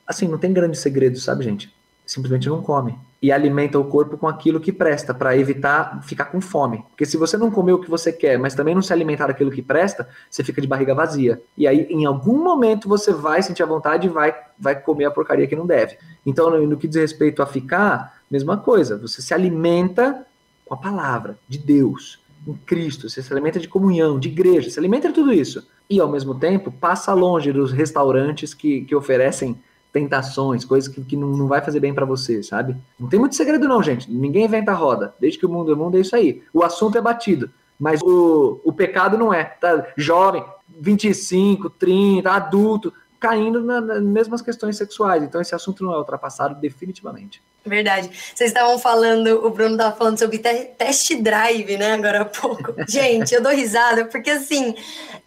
Assim, 0.07 0.27
não 0.27 0.39
tem 0.39 0.55
grande 0.55 0.79
segredo, 0.79 1.19
sabe, 1.19 1.45
gente? 1.45 1.71
Simplesmente 2.07 2.49
não 2.49 2.63
come 2.63 2.99
e 3.25 3.33
alimenta 3.33 3.79
o 3.79 3.85
corpo 3.87 4.19
com 4.19 4.29
aquilo 4.29 4.61
que 4.61 4.71
presta, 4.71 5.15
para 5.15 5.35
evitar 5.35 6.03
ficar 6.03 6.27
com 6.27 6.43
fome. 6.43 6.85
Porque 6.91 7.07
se 7.07 7.17
você 7.17 7.39
não 7.39 7.51
comer 7.51 7.73
o 7.73 7.79
que 7.79 7.89
você 7.89 8.13
quer, 8.13 8.39
mas 8.39 8.55
também 8.55 8.75
não 8.75 8.83
se 8.83 8.93
alimentar 8.93 9.29
daquilo 9.29 9.51
que 9.51 9.63
presta, 9.63 10.07
você 10.31 10.45
fica 10.45 10.61
de 10.61 10.69
barriga 10.69 10.95
vazia. 10.95 11.41
E 11.57 11.67
aí, 11.67 11.87
em 11.89 12.05
algum 12.05 12.45
momento, 12.45 12.87
você 12.87 13.15
vai 13.15 13.43
sentir 13.43 13.63
a 13.63 13.67
vontade 13.67 14.07
e 14.09 14.11
vai, 14.11 14.35
vai 14.59 14.79
comer 14.79 15.07
a 15.07 15.11
porcaria 15.11 15.47
que 15.47 15.57
não 15.57 15.65
deve. 15.65 15.97
Então, 16.27 16.51
no, 16.51 16.67
no 16.67 16.77
que 16.77 16.87
diz 16.87 17.01
respeito 17.01 17.41
a 17.41 17.47
ficar, 17.47 18.21
mesma 18.31 18.59
coisa. 18.59 18.99
Você 18.99 19.23
se 19.23 19.33
alimenta 19.33 20.27
com 20.67 20.75
a 20.75 20.77
palavra 20.77 21.39
de 21.49 21.57
Deus, 21.57 22.21
em 22.47 22.53
Cristo. 22.53 23.09
Você 23.09 23.23
se 23.23 23.33
alimenta 23.33 23.59
de 23.59 23.69
comunhão, 23.69 24.19
de 24.19 24.29
igreja, 24.29 24.69
se 24.69 24.79
alimenta 24.79 25.09
de 25.09 25.15
tudo 25.15 25.33
isso. 25.33 25.67
E, 25.89 25.99
ao 25.99 26.11
mesmo 26.11 26.35
tempo, 26.35 26.71
passa 26.71 27.15
longe 27.15 27.51
dos 27.53 27.73
restaurantes 27.73 28.53
que, 28.53 28.83
que 28.83 28.95
oferecem 28.95 29.59
tentações, 29.95 30.65
coisas 30.65 30.93
que, 30.93 31.01
que 31.05 31.17
não, 31.17 31.29
não 31.29 31.47
vai 31.47 31.63
fazer 31.63 31.79
bem 31.79 31.95
para 31.95 32.05
você, 32.05 32.43
sabe? 32.43 32.77
Não 32.99 33.09
tem 33.09 33.21
muito 33.21 33.37
segredo 33.37 33.69
não, 33.69 33.81
gente. 33.81 34.11
Ninguém 34.11 34.45
inventa 34.45 34.73
roda. 34.73 35.15
Desde 35.21 35.39
que 35.39 35.47
o 35.47 35.49
mundo 35.49 35.71
é 35.71 35.75
mundo, 35.77 35.97
é 35.97 36.01
isso 36.01 36.17
aí. 36.17 36.43
O 36.53 36.65
assunto 36.65 36.99
é 36.99 37.01
batido, 37.01 37.49
mas 37.79 38.03
o, 38.03 38.61
o 38.65 38.73
pecado 38.73 39.17
não 39.17 39.33
é. 39.33 39.45
Tá? 39.45 39.87
Jovem, 39.97 40.45
25, 40.81 41.71
30, 41.71 42.29
adulto, 42.29 42.93
caindo 43.25 43.63
na, 43.63 43.81
nas 43.81 44.03
mesmas 44.03 44.43
questões 44.43 44.77
sexuais. 44.77 45.23
Então 45.23 45.41
esse 45.41 45.55
assunto 45.55 45.83
não 45.83 45.95
é 45.95 45.97
ultrapassado 45.97 46.61
definitivamente. 46.61 47.43
Verdade. 47.65 48.11
Vocês 48.35 48.51
estavam 48.51 48.79
falando, 48.79 49.47
o 49.47 49.49
Bruno 49.49 49.77
estava 49.77 49.97
falando 49.97 50.19
sobre 50.19 50.37
te 50.37 50.67
test 50.77 51.15
drive, 51.23 51.79
né, 51.79 51.95
agora 51.95 52.21
há 52.21 52.25
pouco. 52.27 52.75
Gente, 52.87 53.35
eu 53.35 53.43
dou 53.43 53.53
risada, 53.53 54.05
porque 54.05 54.29
assim, 54.29 54.75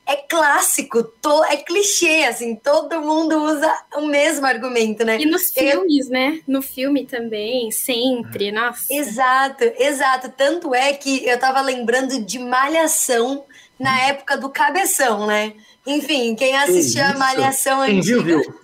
é 0.05 0.15
clássico, 0.17 1.01
to, 1.01 1.43
é 1.45 1.57
clichê, 1.57 2.25
assim, 2.29 2.55
todo 2.55 3.01
mundo 3.01 3.35
usa 3.43 3.73
o 3.95 4.05
mesmo 4.05 4.45
argumento, 4.45 5.03
né? 5.03 5.19
E 5.19 5.25
nos 5.25 5.49
filmes, 5.49 6.07
né? 6.07 6.39
No 6.47 6.61
filme 6.61 7.03
também, 7.07 7.71
sempre, 7.71 8.51
nossa. 8.51 8.93
Exato, 8.93 9.63
exato. 9.79 10.29
Tanto 10.29 10.75
é 10.75 10.93
que 10.93 11.25
eu 11.25 11.39
tava 11.39 11.61
lembrando 11.61 12.23
de 12.23 12.37
Malhação 12.37 13.43
na 13.79 13.99
época 14.01 14.37
do 14.37 14.49
Cabeção, 14.49 15.25
né? 15.25 15.53
Enfim, 15.87 16.35
quem 16.35 16.55
assistia 16.55 17.07
a 17.07 17.17
Malhação 17.17 17.83
quem 17.85 17.99
antiga... 17.99 18.21
Viu, 18.21 18.43
viu. 18.43 18.59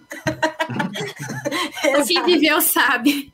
quem 2.06 2.24
viveu 2.24 2.62
sabe. 2.62 3.34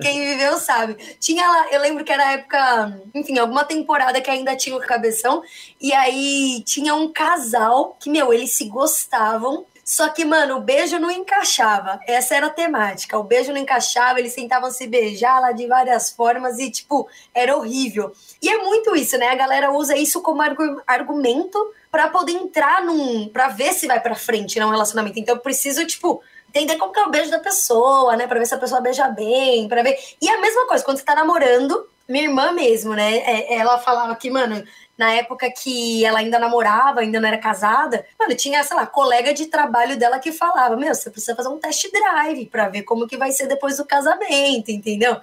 Quem 0.00 0.24
viveu 0.24 0.58
sabe. 0.58 0.96
Tinha 1.20 1.46
lá, 1.46 1.68
eu 1.70 1.80
lembro 1.80 2.04
que 2.04 2.12
era 2.12 2.32
época, 2.32 3.00
enfim, 3.14 3.38
alguma 3.38 3.64
temporada 3.64 4.20
que 4.20 4.30
ainda 4.30 4.56
tinha 4.56 4.76
o 4.76 4.80
cabeção, 4.80 5.42
e 5.80 5.92
aí 5.92 6.62
tinha 6.66 6.94
um 6.94 7.12
casal 7.12 7.96
que, 8.00 8.10
meu, 8.10 8.32
eles 8.32 8.52
se 8.54 8.64
gostavam, 8.64 9.66
só 9.84 10.08
que, 10.08 10.24
mano, 10.24 10.56
o 10.56 10.60
beijo 10.60 10.98
não 10.98 11.10
encaixava. 11.10 11.98
Essa 12.06 12.36
era 12.36 12.46
a 12.46 12.50
temática. 12.50 13.18
O 13.18 13.24
beijo 13.24 13.52
não 13.52 13.58
encaixava, 13.58 14.20
eles 14.20 14.34
tentavam 14.34 14.70
se 14.70 14.86
beijar 14.86 15.40
lá 15.40 15.50
de 15.50 15.66
várias 15.66 16.10
formas 16.10 16.58
e, 16.58 16.70
tipo, 16.70 17.08
era 17.34 17.56
horrível. 17.56 18.12
E 18.40 18.48
é 18.48 18.58
muito 18.58 18.94
isso, 18.94 19.18
né? 19.18 19.28
A 19.28 19.34
galera 19.34 19.72
usa 19.72 19.96
isso 19.96 20.22
como 20.22 20.40
argumento 20.86 21.72
para 21.90 22.08
poder 22.08 22.32
entrar 22.32 22.84
num. 22.84 23.28
para 23.28 23.48
ver 23.48 23.72
se 23.72 23.86
vai 23.86 24.00
para 24.00 24.14
frente, 24.14 24.58
né? 24.58 24.64
Um 24.64 24.70
relacionamento. 24.70 25.18
Então 25.18 25.34
eu 25.34 25.40
preciso, 25.40 25.84
tipo, 25.84 26.22
entender 26.48 26.76
como 26.76 26.92
que 26.92 27.00
é 27.00 27.04
o 27.04 27.10
beijo 27.10 27.30
da 27.30 27.40
pessoa, 27.40 28.16
né? 28.16 28.26
Pra 28.28 28.38
ver 28.38 28.46
se 28.46 28.54
a 28.54 28.58
pessoa 28.58 28.80
beija 28.80 29.08
bem, 29.08 29.68
para 29.68 29.82
ver. 29.82 29.98
E 30.20 30.28
a 30.28 30.40
mesma 30.40 30.66
coisa, 30.68 30.84
quando 30.84 30.98
você 30.98 31.04
tá 31.04 31.16
namorando, 31.16 31.88
minha 32.12 32.24
irmã 32.24 32.52
mesmo, 32.52 32.94
né? 32.94 33.16
É, 33.18 33.54
ela 33.54 33.78
falava 33.78 34.14
que, 34.14 34.30
mano, 34.30 34.62
na 34.96 35.12
época 35.14 35.50
que 35.50 36.04
ela 36.04 36.18
ainda 36.18 36.38
namorava, 36.38 37.00
ainda 37.00 37.18
não 37.18 37.26
era 37.26 37.38
casada, 37.38 38.06
mano, 38.20 38.36
tinha, 38.36 38.62
sei 38.62 38.76
lá, 38.76 38.86
colega 38.86 39.32
de 39.32 39.46
trabalho 39.46 39.96
dela 39.96 40.18
que 40.18 40.30
falava: 40.30 40.76
Meu, 40.76 40.94
você 40.94 41.10
precisa 41.10 41.34
fazer 41.34 41.48
um 41.48 41.58
test 41.58 41.90
drive 41.90 42.46
para 42.46 42.68
ver 42.68 42.82
como 42.82 43.08
que 43.08 43.16
vai 43.16 43.32
ser 43.32 43.48
depois 43.48 43.78
do 43.78 43.86
casamento, 43.86 44.70
entendeu? 44.70 45.16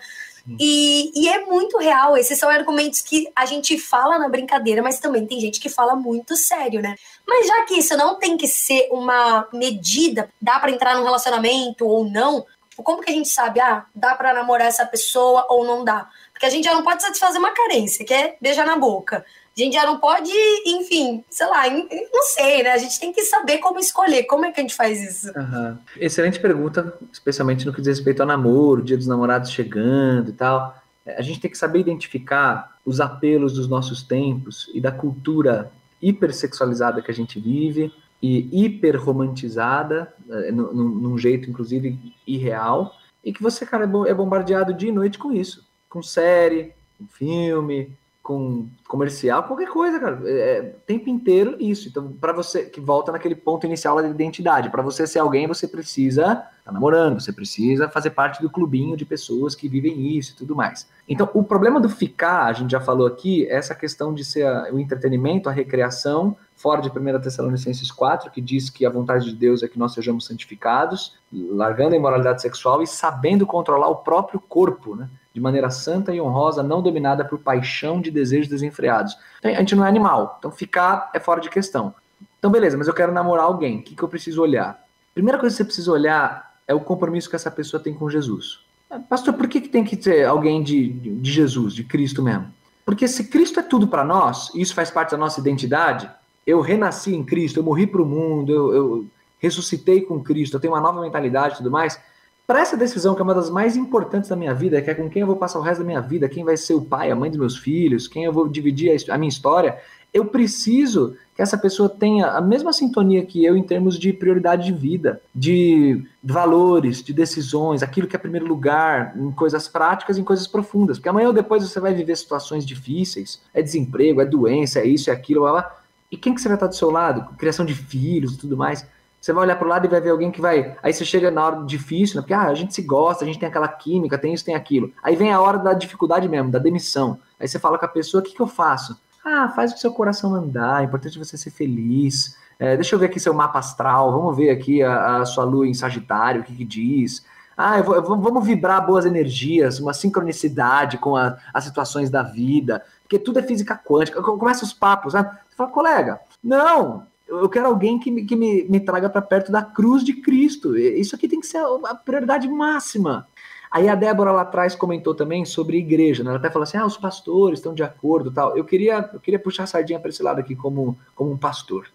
E, 0.59 1.11
e, 1.13 1.29
é 1.29 1.45
muito 1.45 1.77
real. 1.77 2.17
Esses 2.17 2.39
são 2.39 2.49
argumentos 2.49 3.01
que 3.01 3.29
a 3.35 3.45
gente 3.45 3.77
fala 3.77 4.17
na 4.17 4.27
brincadeira, 4.27 4.81
mas 4.81 4.99
também 4.99 5.27
tem 5.27 5.39
gente 5.39 5.59
que 5.59 5.69
fala 5.69 5.95
muito 5.95 6.35
sério, 6.35 6.81
né? 6.81 6.95
Mas 7.27 7.45
já 7.45 7.65
que 7.65 7.75
isso 7.75 7.95
não 7.95 8.17
tem 8.17 8.35
que 8.35 8.47
ser 8.47 8.87
uma 8.91 9.47
medida, 9.53 10.29
dá 10.41 10.59
para 10.59 10.71
entrar 10.71 10.95
num 10.95 11.03
relacionamento 11.03 11.85
ou 11.85 12.03
não, 12.03 12.45
como 12.83 13.01
que 13.01 13.11
a 13.11 13.13
gente 13.13 13.29
sabe, 13.29 13.59
ah, 13.59 13.85
dá 13.93 14.15
para 14.15 14.33
namorar 14.33 14.67
essa 14.67 14.85
pessoa 14.85 15.45
ou 15.49 15.65
não 15.65 15.83
dá? 15.83 16.09
Porque 16.39 16.45
a 16.45 16.49
gente 16.51 16.63
já 16.63 16.73
não 16.73 16.83
pode 16.83 17.01
satisfazer 17.01 17.37
uma 17.37 17.51
carência, 17.51 18.05
que 18.05 18.13
é 18.13 18.37
beijar 18.39 18.65
na 18.65 18.77
boca. 18.77 19.25
A 19.57 19.59
gente 19.59 19.73
já 19.73 19.85
não 19.85 19.99
pode, 19.99 20.31
enfim, 20.65 21.21
sei 21.29 21.47
lá, 21.47 21.69
não 21.69 22.23
sei, 22.33 22.63
né? 22.63 22.71
A 22.71 22.77
gente 22.77 22.97
tem 22.97 23.11
que 23.11 23.23
saber 23.25 23.57
como 23.57 23.77
escolher. 23.77 24.23
Como 24.23 24.45
é 24.45 24.51
que 24.53 24.61
a 24.61 24.63
gente 24.63 24.73
faz 24.73 25.01
isso? 25.01 25.37
Uhum. 25.37 25.77
Excelente 25.97 26.39
pergunta, 26.39 26.97
especialmente 27.11 27.65
no 27.65 27.73
que 27.73 27.81
diz 27.81 27.97
respeito 27.97 28.21
ao 28.21 28.27
namoro, 28.27 28.81
dia 28.81 28.95
dos 28.95 29.05
namorados 29.05 29.51
chegando 29.51 30.29
e 30.29 30.31
tal. 30.31 30.81
É, 31.05 31.17
a 31.17 31.21
gente 31.21 31.41
tem 31.41 31.51
que 31.51 31.57
saber 31.57 31.79
identificar 31.79 32.77
os 32.85 33.01
apelos 33.01 33.51
dos 33.51 33.67
nossos 33.67 34.01
tempos 34.01 34.71
e 34.73 34.79
da 34.79 34.93
cultura 34.93 35.69
hipersexualizada 36.01 37.01
que 37.01 37.11
a 37.11 37.13
gente 37.13 37.37
vive 37.37 37.91
e 38.23 38.63
hiperromantizada, 38.63 40.13
é, 40.29 40.53
num, 40.53 40.71
num 40.71 41.17
jeito, 41.17 41.49
inclusive, 41.49 41.99
irreal, 42.25 42.95
e 43.25 43.33
que 43.33 43.43
você, 43.43 43.65
cara, 43.65 43.83
é, 43.83 44.09
é 44.09 44.13
bombardeado 44.13 44.73
dia 44.73 44.87
e 44.87 44.93
noite 44.93 45.19
com 45.19 45.33
isso. 45.33 45.67
Com 45.89 46.03
série, 46.03 46.73
com 46.97 47.07
filme, 47.07 47.97
com 48.29 48.67
comercial, 48.87 49.41
qualquer 49.41 49.69
coisa, 49.69 49.99
cara. 49.99 50.21
É, 50.23 50.57
é 50.57 50.61
tempo 50.85 51.09
inteiro 51.09 51.57
isso. 51.59 51.89
Então, 51.89 52.11
para 52.21 52.31
você 52.31 52.65
que 52.65 52.79
volta 52.79 53.11
naquele 53.11 53.33
ponto 53.33 53.65
inicial 53.65 53.99
da 53.99 54.07
identidade, 54.07 54.69
para 54.69 54.83
você 54.83 55.07
ser 55.07 55.17
alguém, 55.17 55.47
você 55.47 55.67
precisa 55.67 56.21
estar 56.21 56.51
tá 56.63 56.71
namorando, 56.71 57.19
você 57.19 57.33
precisa 57.33 57.89
fazer 57.89 58.11
parte 58.11 58.39
do 58.39 58.47
clubinho 58.47 58.95
de 58.95 59.03
pessoas 59.03 59.55
que 59.55 59.67
vivem 59.67 60.15
isso 60.15 60.33
e 60.33 60.35
tudo 60.35 60.55
mais. 60.55 60.87
Então, 61.07 61.27
o 61.33 61.43
problema 61.43 61.79
do 61.79 61.89
ficar, 61.89 62.45
a 62.45 62.53
gente 62.53 62.69
já 62.69 62.79
falou 62.79 63.07
aqui, 63.07 63.47
é 63.47 63.55
essa 63.55 63.73
questão 63.73 64.13
de 64.13 64.23
ser 64.23 64.45
a, 64.45 64.69
o 64.71 64.79
entretenimento, 64.79 65.49
a 65.49 65.51
recreação, 65.51 66.37
fora 66.59 66.81
de 66.81 66.89
1 66.89 67.21
Tessalonicenses 67.21 67.89
4, 67.89 68.29
que 68.29 68.41
diz 68.41 68.69
que 68.69 68.85
a 68.85 68.89
vontade 68.89 69.25
de 69.25 69.33
Deus 69.33 69.63
é 69.63 69.67
que 69.67 69.79
nós 69.79 69.93
sejamos 69.93 70.25
santificados, 70.25 71.17
largando 71.31 71.93
a 71.93 71.97
imoralidade 71.97 72.41
sexual 72.41 72.83
e 72.83 72.87
sabendo 72.87 73.47
controlar 73.47 73.87
o 73.87 73.95
próprio 73.95 74.41
corpo, 74.41 74.93
né? 74.93 75.09
de 75.33 75.39
maneira 75.39 75.69
santa 75.69 76.13
e 76.13 76.19
honrosa, 76.19 76.61
não 76.61 76.81
dominada 76.81 77.23
por 77.23 77.39
paixão 77.39 78.01
de 78.01 78.11
desejos 78.11 78.49
desenfreados. 78.49 79.17
Então, 79.39 79.51
a 79.51 79.55
gente 79.55 79.73
não 79.73 79.85
é 79.85 79.87
animal, 79.87 80.35
então 80.37 80.51
ficar 80.51 81.09
é 81.13 81.19
fora 81.19 81.39
de 81.39 81.49
questão. 81.49 81.95
Então, 82.37 82.51
beleza, 82.51 82.77
mas 82.77 82.89
eu 82.89 82.93
quero 82.93 83.13
namorar 83.13 83.45
alguém. 83.45 83.79
O 83.79 83.81
que, 83.81 83.95
que 83.95 84.03
eu 84.03 84.09
preciso 84.09 84.41
olhar? 84.41 84.83
Primeira 85.13 85.39
coisa 85.39 85.55
que 85.55 85.57
você 85.57 85.65
precisa 85.65 85.91
olhar 85.91 86.55
é 86.67 86.73
o 86.73 86.81
compromisso 86.81 87.29
que 87.29 87.37
essa 87.37 87.49
pessoa 87.49 87.81
tem 87.81 87.93
com 87.93 88.09
Jesus. 88.09 88.59
Pastor, 89.07 89.33
por 89.33 89.47
que, 89.47 89.61
que 89.61 89.69
tem 89.69 89.85
que 89.85 89.95
ter 89.95 90.25
alguém 90.25 90.61
de, 90.61 90.89
de 90.89 91.31
Jesus, 91.31 91.73
de 91.73 91.85
Cristo 91.85 92.21
mesmo? 92.21 92.47
Porque 92.83 93.07
se 93.07 93.29
Cristo 93.29 93.61
é 93.61 93.63
tudo 93.63 93.87
para 93.87 94.03
nós, 94.03 94.51
e 94.53 94.61
isso 94.61 94.73
faz 94.73 94.91
parte 94.91 95.11
da 95.11 95.17
nossa 95.17 95.39
identidade, 95.39 96.09
eu 96.49 96.61
renasci 96.61 97.15
em 97.15 97.23
Cristo, 97.23 97.59
eu 97.59 97.63
morri 97.63 97.85
para 97.85 98.01
o 98.01 98.05
mundo, 98.05 98.51
eu, 98.51 98.73
eu 98.73 99.05
ressuscitei 99.37 100.01
com 100.01 100.19
Cristo, 100.19 100.55
eu 100.55 100.59
tenho 100.59 100.73
uma 100.73 100.81
nova 100.81 100.99
mentalidade 100.99 101.53
e 101.53 101.57
tudo 101.57 101.69
mais, 101.69 101.99
para 102.47 102.61
essa 102.61 102.75
decisão, 102.75 103.13
que 103.13 103.21
é 103.21 103.23
uma 103.23 103.35
das 103.35 103.51
mais 103.51 103.77
importantes 103.77 104.29
da 104.29 104.35
minha 104.35 104.53
vida, 104.55 104.81
que 104.81 104.89
é 104.89 104.95
com 104.95 105.07
quem 105.07 105.21
eu 105.21 105.27
vou 105.27 105.35
passar 105.35 105.59
o 105.59 105.61
resto 105.61 105.81
da 105.81 105.85
minha 105.85 106.01
vida, 106.01 106.27
quem 106.27 106.43
vai 106.43 106.57
ser 106.57 106.73
o 106.73 106.81
pai, 106.81 107.11
a 107.11 107.15
mãe 107.15 107.29
dos 107.29 107.39
meus 107.39 107.57
filhos, 107.57 108.07
quem 108.07 108.23
eu 108.23 108.33
vou 108.33 108.47
dividir 108.47 108.91
a, 108.91 109.13
a 109.13 109.17
minha 109.19 109.29
história, 109.29 109.77
eu 110.11 110.25
preciso 110.25 111.15
que 111.35 111.41
essa 111.43 111.55
pessoa 111.55 111.87
tenha 111.87 112.31
a 112.31 112.41
mesma 112.41 112.73
sintonia 112.73 113.23
que 113.23 113.45
eu 113.45 113.55
em 113.55 113.61
termos 113.61 113.99
de 113.99 114.11
prioridade 114.11 114.65
de 114.65 114.73
vida, 114.73 115.21
de 115.33 116.03
valores, 116.23 117.03
de 117.03 117.13
decisões, 117.13 117.83
aquilo 117.83 118.07
que 118.07 118.15
é 118.15 118.19
primeiro 118.19 118.47
lugar, 118.47 119.15
em 119.15 119.31
coisas 119.31 119.67
práticas, 119.67 120.17
em 120.17 120.23
coisas 120.23 120.47
profundas. 120.47 120.97
Porque 120.97 121.09
amanhã 121.09 121.27
ou 121.27 121.33
depois 121.33 121.61
você 121.61 121.79
vai 121.79 121.93
viver 121.93 122.17
situações 122.17 122.65
difíceis, 122.65 123.39
é 123.53 123.61
desemprego, 123.61 124.19
é 124.19 124.25
doença, 124.25 124.79
é 124.79 124.87
isso, 124.87 125.11
é 125.11 125.13
aquilo, 125.13 125.41
blá, 125.41 125.51
blá. 125.51 125.78
E 126.11 126.17
quem 126.17 126.33
que 126.33 126.41
você 126.41 126.47
vai 126.47 126.55
estar 126.55 126.67
do 126.67 126.75
seu 126.75 126.89
lado? 126.89 127.35
Criação 127.37 127.65
de 127.65 127.75
filhos 127.75 128.33
e 128.33 128.37
tudo 128.37 128.57
mais. 128.57 128.85
Você 129.21 129.33
vai 129.33 129.43
olhar 129.43 129.57
para 129.57 129.65
o 129.65 129.69
lado 129.69 129.85
e 129.85 129.89
vai 129.89 129.99
ver 129.99 130.11
alguém 130.11 130.31
que 130.31 130.39
vai. 130.39 130.77
Aí 130.81 130.93
você 130.93 131.03
chega 131.03 131.29
na 131.29 131.45
hora 131.45 131.65
difícil, 131.65 132.15
né? 132.15 132.21
Porque 132.21 132.33
ah, 132.33 132.47
a 132.47 132.53
gente 132.53 132.73
se 132.73 132.81
gosta, 132.81 133.23
a 133.23 133.27
gente 133.27 133.37
tem 133.37 133.49
aquela 133.49 133.67
química, 133.67 134.17
tem 134.17 134.33
isso, 134.33 134.45
tem 134.45 134.55
aquilo. 134.55 134.93
Aí 135.03 135.15
vem 135.15 135.31
a 135.31 135.41
hora 135.41 135.57
da 135.57 135.73
dificuldade 135.73 136.27
mesmo, 136.29 136.49
da 136.49 136.57
demissão. 136.57 137.19
Aí 137.39 137.47
você 137.47 137.59
fala 137.59 137.77
com 137.77 137.85
a 137.85 137.89
pessoa: 137.89 138.21
o 138.21 138.23
que, 138.23 138.33
que 138.33 138.41
eu 138.41 138.47
faço? 138.47 138.99
Ah, 139.25 139.49
faz 139.49 139.73
o 139.73 139.77
seu 139.77 139.91
coração 139.91 140.33
andar, 140.33 140.81
é 140.81 140.85
importante 140.85 141.19
você 141.19 141.37
ser 141.37 141.51
feliz. 141.51 142.37
É, 142.57 142.75
deixa 142.75 142.95
eu 142.95 142.99
ver 142.99 143.07
aqui 143.07 143.19
seu 143.19 143.33
mapa 143.33 143.59
astral, 143.59 144.11
vamos 144.11 144.35
ver 144.35 144.49
aqui 144.49 144.81
a, 144.81 145.17
a 145.17 145.25
sua 145.25 145.43
lua 145.43 145.67
em 145.67 145.73
Sagitário, 145.73 146.41
o 146.41 146.43
que, 146.43 146.55
que 146.55 146.65
diz. 146.65 147.25
Ah, 147.55 147.77
eu 147.77 147.83
vou, 147.83 147.95
eu 147.95 148.03
vou, 148.03 148.17
vamos 148.17 148.45
vibrar 148.45 148.85
boas 148.85 149.05
energias, 149.05 149.79
uma 149.79 149.93
sincronicidade 149.93 150.97
com 150.97 151.15
a, 151.17 151.37
as 151.53 151.65
situações 151.65 152.09
da 152.09 152.23
vida, 152.23 152.81
porque 153.09 153.17
tudo 153.17 153.39
é 153.39 153.41
física 153.43 153.75
quântica. 153.75 154.21
Começa 154.21 154.63
os 154.63 154.71
papos, 154.71 155.15
né? 155.15 155.23
Você 155.49 155.55
fala, 155.55 155.71
colega, 155.71 156.19
não, 156.43 157.07
eu 157.27 157.49
quero 157.49 157.65
alguém 157.65 157.97
que 157.97 158.11
me, 158.11 158.23
que 158.23 158.35
me, 158.35 158.63
me 158.65 158.79
traga 158.79 159.09
para 159.09 159.19
perto 159.19 159.51
da 159.51 159.63
cruz 159.63 160.03
de 160.03 160.13
Cristo. 160.13 160.77
Isso 160.77 161.15
aqui 161.15 161.27
tem 161.27 161.39
que 161.39 161.47
ser 161.47 161.57
a 161.57 161.95
prioridade 161.95 162.47
máxima. 162.47 163.27
Aí 163.71 163.89
a 163.89 163.95
Débora 163.95 164.31
lá 164.31 164.43
atrás 164.43 164.75
comentou 164.75 165.15
também 165.15 165.43
sobre 165.43 165.77
igreja, 165.77 166.23
né? 166.23 166.29
Ela 166.29 166.37
até 166.37 166.51
falou 166.51 166.63
assim: 166.63 166.77
ah, 166.77 166.85
os 166.85 166.97
pastores 166.97 167.57
estão 167.57 167.73
de 167.73 167.81
acordo 167.81 168.31
tal. 168.31 168.55
Eu 168.55 168.63
queria, 168.63 169.09
eu 169.11 169.19
queria 169.19 169.39
puxar 169.39 169.63
a 169.63 169.67
sardinha 169.67 169.99
para 169.99 170.09
esse 170.09 170.21
lado 170.21 170.39
aqui 170.39 170.55
como, 170.55 170.95
como 171.15 171.31
um 171.31 171.37
pastor. 171.37 171.87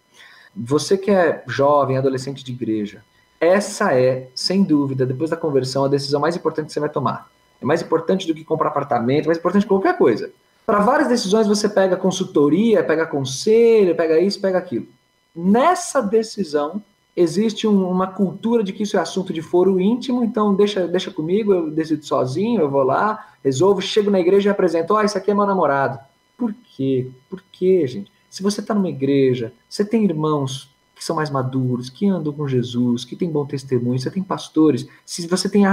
Você 0.55 0.98
que 0.98 1.12
é 1.12 1.44
jovem, 1.46 1.96
adolescente 1.96 2.44
de 2.44 2.53
igreja, 2.53 3.05
essa 3.40 3.94
é, 3.94 4.29
sem 4.35 4.64
dúvida, 4.64 5.07
depois 5.07 5.31
da 5.31 5.37
conversão, 5.37 5.85
a 5.85 5.88
decisão 5.88 6.20
mais 6.20 6.35
importante 6.35 6.66
que 6.66 6.72
você 6.72 6.81
vai 6.81 6.88
tomar. 6.88 7.29
É 7.61 7.64
mais 7.64 7.83
importante 7.83 8.27
do 8.27 8.35
que 8.35 8.44
comprar 8.44 8.68
apartamento, 8.68 9.24
é 9.24 9.27
mais 9.29 9.38
importante 9.38 9.62
que 9.62 9.68
qualquer 9.68 9.96
coisa. 9.96 10.33
Para 10.66 10.81
várias 10.81 11.09
decisões 11.09 11.46
você 11.46 11.68
pega 11.68 11.96
consultoria, 11.96 12.83
pega 12.83 13.07
conselho, 13.07 13.94
pega 13.94 14.18
isso, 14.18 14.40
pega 14.40 14.59
aquilo. 14.59 14.87
Nessa 15.35 16.00
decisão, 16.00 16.83
existe 17.16 17.66
um, 17.66 17.88
uma 17.88 18.07
cultura 18.07 18.64
de 18.64 18.72
que 18.72 18.83
isso 18.83 18.96
é 18.96 19.00
assunto 19.00 19.33
de 19.33 19.42
foro 19.42 19.81
íntimo, 19.81 20.24
então 20.24 20.55
deixa, 20.55 20.87
deixa 20.87 21.11
comigo, 21.11 21.53
eu 21.53 21.70
decido 21.70 22.05
sozinho, 22.05 22.62
eu 22.62 22.70
vou 22.70 22.83
lá, 22.83 23.35
resolvo, 23.42 23.83
chego 23.83 24.11
na 24.11 24.20
igreja 24.20 24.48
e 24.48 24.53
apresento, 24.53 24.94
ó, 24.94 24.98
oh, 24.98 25.03
isso 25.03 25.18
aqui 25.18 25.31
é 25.31 25.35
meu 25.35 25.46
namorado. 25.46 25.98
Por 26.37 26.55
quê? 26.77 27.11
Por 27.29 27.42
quê, 27.53 27.87
gente? 27.87 28.11
Se 28.31 28.42
você 28.42 28.61
está 28.61 28.74
numa 28.74 28.88
igreja, 28.88 29.53
você 29.68 29.85
tem 29.85 30.05
irmãos 30.05 30.73
que 30.94 31.04
são 31.04 31.16
mais 31.16 31.30
maduros, 31.30 31.90
que 31.90 32.07
andam 32.07 32.33
com 32.33 32.46
Jesus, 32.46 33.04
que 33.04 33.16
têm 33.16 33.30
bom 33.30 33.44
testemunho, 33.44 33.98
você 33.98 34.11
tem 34.11 34.22
pastores, 34.22 34.87
se 35.04 35.26
você 35.26 35.48
tem, 35.48 35.64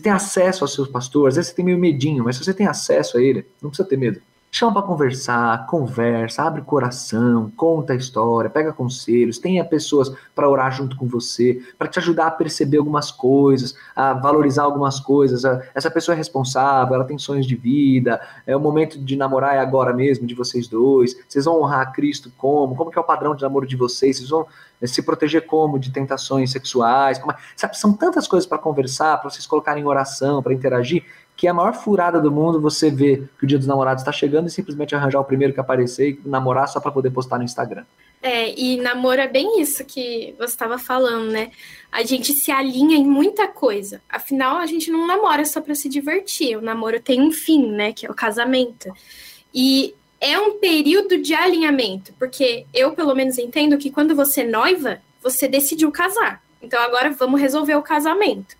tem 0.00 0.12
acesso 0.12 0.64
aos 0.64 0.74
seus 0.74 0.88
pastores, 0.88 1.34
às 1.34 1.36
vezes 1.36 1.50
você 1.50 1.56
tem 1.56 1.64
meio 1.64 1.78
medinho, 1.78 2.24
mas 2.24 2.36
se 2.36 2.44
você 2.44 2.52
tem 2.52 2.66
acesso 2.66 3.16
a 3.16 3.22
ele, 3.22 3.46
não 3.60 3.70
precisa 3.70 3.88
ter 3.88 3.96
medo. 3.96 4.20
Chama 4.54 4.74
para 4.74 4.82
conversar, 4.82 5.66
conversa, 5.66 6.42
abre 6.42 6.60
o 6.60 6.64
coração, 6.64 7.50
conta 7.56 7.94
a 7.94 7.96
história, 7.96 8.50
pega 8.50 8.70
conselhos, 8.70 9.38
tenha 9.38 9.64
pessoas 9.64 10.14
para 10.34 10.46
orar 10.46 10.70
junto 10.70 10.94
com 10.94 11.06
você, 11.06 11.62
para 11.78 11.88
te 11.88 11.98
ajudar 11.98 12.26
a 12.26 12.30
perceber 12.30 12.76
algumas 12.76 13.10
coisas, 13.10 13.74
a 13.96 14.12
valorizar 14.12 14.64
algumas 14.64 15.00
coisas. 15.00 15.42
Essa 15.74 15.90
pessoa 15.90 16.14
é 16.14 16.18
responsável, 16.18 16.94
ela 16.94 17.06
tem 17.06 17.16
sonhos 17.16 17.46
de 17.46 17.56
vida, 17.56 18.20
é 18.46 18.54
o 18.54 18.60
momento 18.60 19.02
de 19.02 19.16
namorar 19.16 19.56
é 19.56 19.58
agora 19.58 19.94
mesmo, 19.94 20.26
de 20.26 20.34
vocês 20.34 20.68
dois. 20.68 21.16
Vocês 21.26 21.46
vão 21.46 21.62
honrar 21.62 21.90
Cristo 21.90 22.30
como? 22.36 22.76
Como 22.76 22.90
que 22.90 22.98
é 22.98 23.00
o 23.00 23.04
padrão 23.04 23.34
de 23.34 23.40
namoro 23.40 23.66
de 23.66 23.74
vocês? 23.74 24.18
Vocês 24.18 24.28
vão 24.28 24.46
eh, 24.82 24.86
se 24.86 25.00
proteger 25.00 25.46
como 25.46 25.78
de 25.78 25.90
tentações 25.90 26.52
sexuais? 26.52 27.18
Como... 27.18 27.32
É? 27.32 27.36
Sabe, 27.56 27.78
são 27.78 27.94
tantas 27.94 28.28
coisas 28.28 28.46
para 28.46 28.58
conversar, 28.58 29.16
para 29.16 29.30
vocês 29.30 29.46
colocarem 29.46 29.82
em 29.82 29.86
oração, 29.86 30.42
para 30.42 30.52
interagir, 30.52 31.06
que 31.36 31.46
é 31.46 31.50
a 31.50 31.54
maior 31.54 31.74
furada 31.74 32.20
do 32.20 32.30
mundo 32.30 32.60
você 32.60 32.90
ver 32.90 33.28
que 33.38 33.44
o 33.44 33.46
Dia 33.46 33.58
dos 33.58 33.66
Namorados 33.66 34.02
está 34.02 34.12
chegando 34.12 34.46
e 34.46 34.50
simplesmente 34.50 34.94
arranjar 34.94 35.20
o 35.20 35.24
primeiro 35.24 35.52
que 35.52 35.60
aparecer 35.60 36.10
e 36.10 36.28
namorar 36.28 36.68
só 36.68 36.80
para 36.80 36.92
poder 36.92 37.10
postar 37.10 37.38
no 37.38 37.44
Instagram. 37.44 37.84
É, 38.22 38.54
e 38.56 38.76
namoro 38.76 39.20
é 39.20 39.26
bem 39.26 39.60
isso 39.60 39.84
que 39.84 40.32
você 40.38 40.52
estava 40.52 40.78
falando, 40.78 41.32
né? 41.32 41.50
A 41.90 42.04
gente 42.04 42.32
se 42.32 42.52
alinha 42.52 42.96
em 42.96 43.04
muita 43.04 43.48
coisa. 43.48 44.00
Afinal, 44.08 44.58
a 44.58 44.66
gente 44.66 44.92
não 44.92 45.08
namora 45.08 45.44
só 45.44 45.60
para 45.60 45.74
se 45.74 45.88
divertir. 45.88 46.56
O 46.56 46.62
namoro 46.62 47.00
tem 47.00 47.20
um 47.20 47.32
fim, 47.32 47.66
né? 47.72 47.92
Que 47.92 48.06
é 48.06 48.10
o 48.10 48.14
casamento. 48.14 48.92
E 49.52 49.92
é 50.20 50.38
um 50.38 50.58
período 50.58 51.18
de 51.18 51.34
alinhamento, 51.34 52.14
porque 52.16 52.64
eu, 52.72 52.92
pelo 52.92 53.12
menos, 53.12 53.38
entendo 53.38 53.76
que 53.76 53.90
quando 53.90 54.14
você 54.14 54.44
noiva, 54.44 55.00
você 55.20 55.48
decidiu 55.48 55.90
casar. 55.90 56.40
Então 56.62 56.80
agora 56.80 57.10
vamos 57.10 57.40
resolver 57.40 57.74
o 57.74 57.82
casamento. 57.82 58.54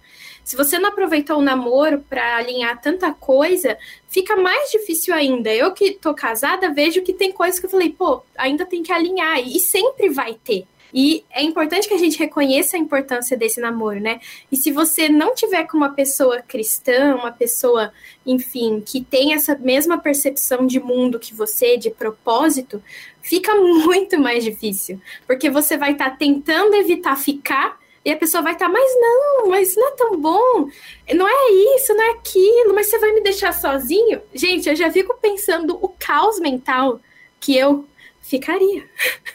Se 0.45 0.57
você 0.57 0.79
não 0.79 0.91
aproveitou 0.91 1.39
o 1.39 1.43
namoro 1.43 2.05
para 2.09 2.37
alinhar 2.37 2.81
tanta 2.81 3.13
coisa, 3.13 3.79
fica 4.09 4.37
mais 4.37 4.71
difícil 4.71 5.15
ainda. 5.15 5.53
Eu 5.55 5.73
que 5.73 5.93
tô 5.93 6.13
casada, 6.15 6.73
vejo 6.73 7.03
que 7.03 7.13
tem 7.13 7.33
coisas 7.33 7.61
que 7.61 7.67
eu 7.67 7.71
falei, 7.71 7.91
pô, 7.91 8.23
ainda 8.37 8.67
tem 8.67 8.83
que 8.83 8.93
alinhar, 8.93 9.39
e 9.39 9.59
sempre 9.61 10.09
vai 10.09 10.35
ter. 10.35 10.67
E 10.95 11.25
é 11.31 11.43
importante 11.43 11.89
que 11.89 11.95
a 11.95 11.99
gente 11.99 12.19
reconheça 12.19 12.77
a 12.77 12.81
importância 12.81 13.35
desse 13.35 13.61
namoro, 13.61 13.99
né? 13.99 14.21
E 14.51 14.57
se 14.57 14.71
você 14.71 15.09
não 15.09 15.35
tiver 15.35 15.67
com 15.67 15.77
uma 15.77 15.95
pessoa 15.95 16.43
cristã, 16.43 17.15
uma 17.15 17.33
pessoa, 17.33 17.91
enfim, 18.27 18.83
que 18.85 19.03
tem 19.03 19.33
essa 19.33 19.57
mesma 19.57 19.97
percepção 19.97 20.67
de 20.67 20.79
mundo 20.79 21.19
que 21.19 21.35
você, 21.35 21.79
de 21.79 21.91
propósito, 21.91 22.83
fica 23.23 23.55
muito 23.57 24.21
mais 24.21 24.45
difícil. 24.45 25.01
Porque 25.27 25.49
você 25.49 25.79
vai 25.79 25.93
estar 25.93 26.11
tá 26.11 26.17
tentando 26.17 26.75
evitar 26.75 27.17
ficar 27.17 27.81
e 28.05 28.11
a 28.11 28.17
pessoa 28.17 28.43
vai 28.43 28.55
estar, 28.55 28.67
tá, 28.67 28.73
mas 28.73 28.91
não, 29.01 29.49
mas 29.49 29.77
não 29.77 29.89
é 29.89 29.91
tão 29.93 30.19
bom, 30.19 30.69
não 31.15 31.29
é 31.29 31.53
isso, 31.77 31.95
não 31.95 32.03
é 32.03 32.11
aquilo, 32.11 32.75
mas 32.75 32.89
você 32.89 32.99
vai 32.99 33.13
me 33.13 33.21
deixar 33.21 33.53
sozinho? 33.53 34.21
Gente, 34.35 34.69
eu 34.69 34.75
já 34.75 34.91
fico 34.91 35.17
pensando 35.21 35.79
o 35.81 35.89
caos 35.89 36.41
mental 36.41 37.01
que 37.39 37.57
eu 37.57 37.87
ficaria. 38.23 38.89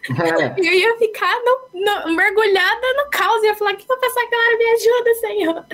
É. 0.09 0.55
Eu 0.57 0.73
ia 0.73 0.97
ficar 0.97 1.35
no, 1.43 1.79
no, 1.79 2.15
mergulhada 2.15 2.93
no 2.95 3.09
caos, 3.11 3.43
ia 3.43 3.53
falar, 3.53 3.75
que 3.75 3.85
eu 3.87 3.97
pensar 3.97 4.25
que 4.25 4.57
me 4.57 4.65
ajuda, 4.65 5.15
Senhor? 5.15 5.65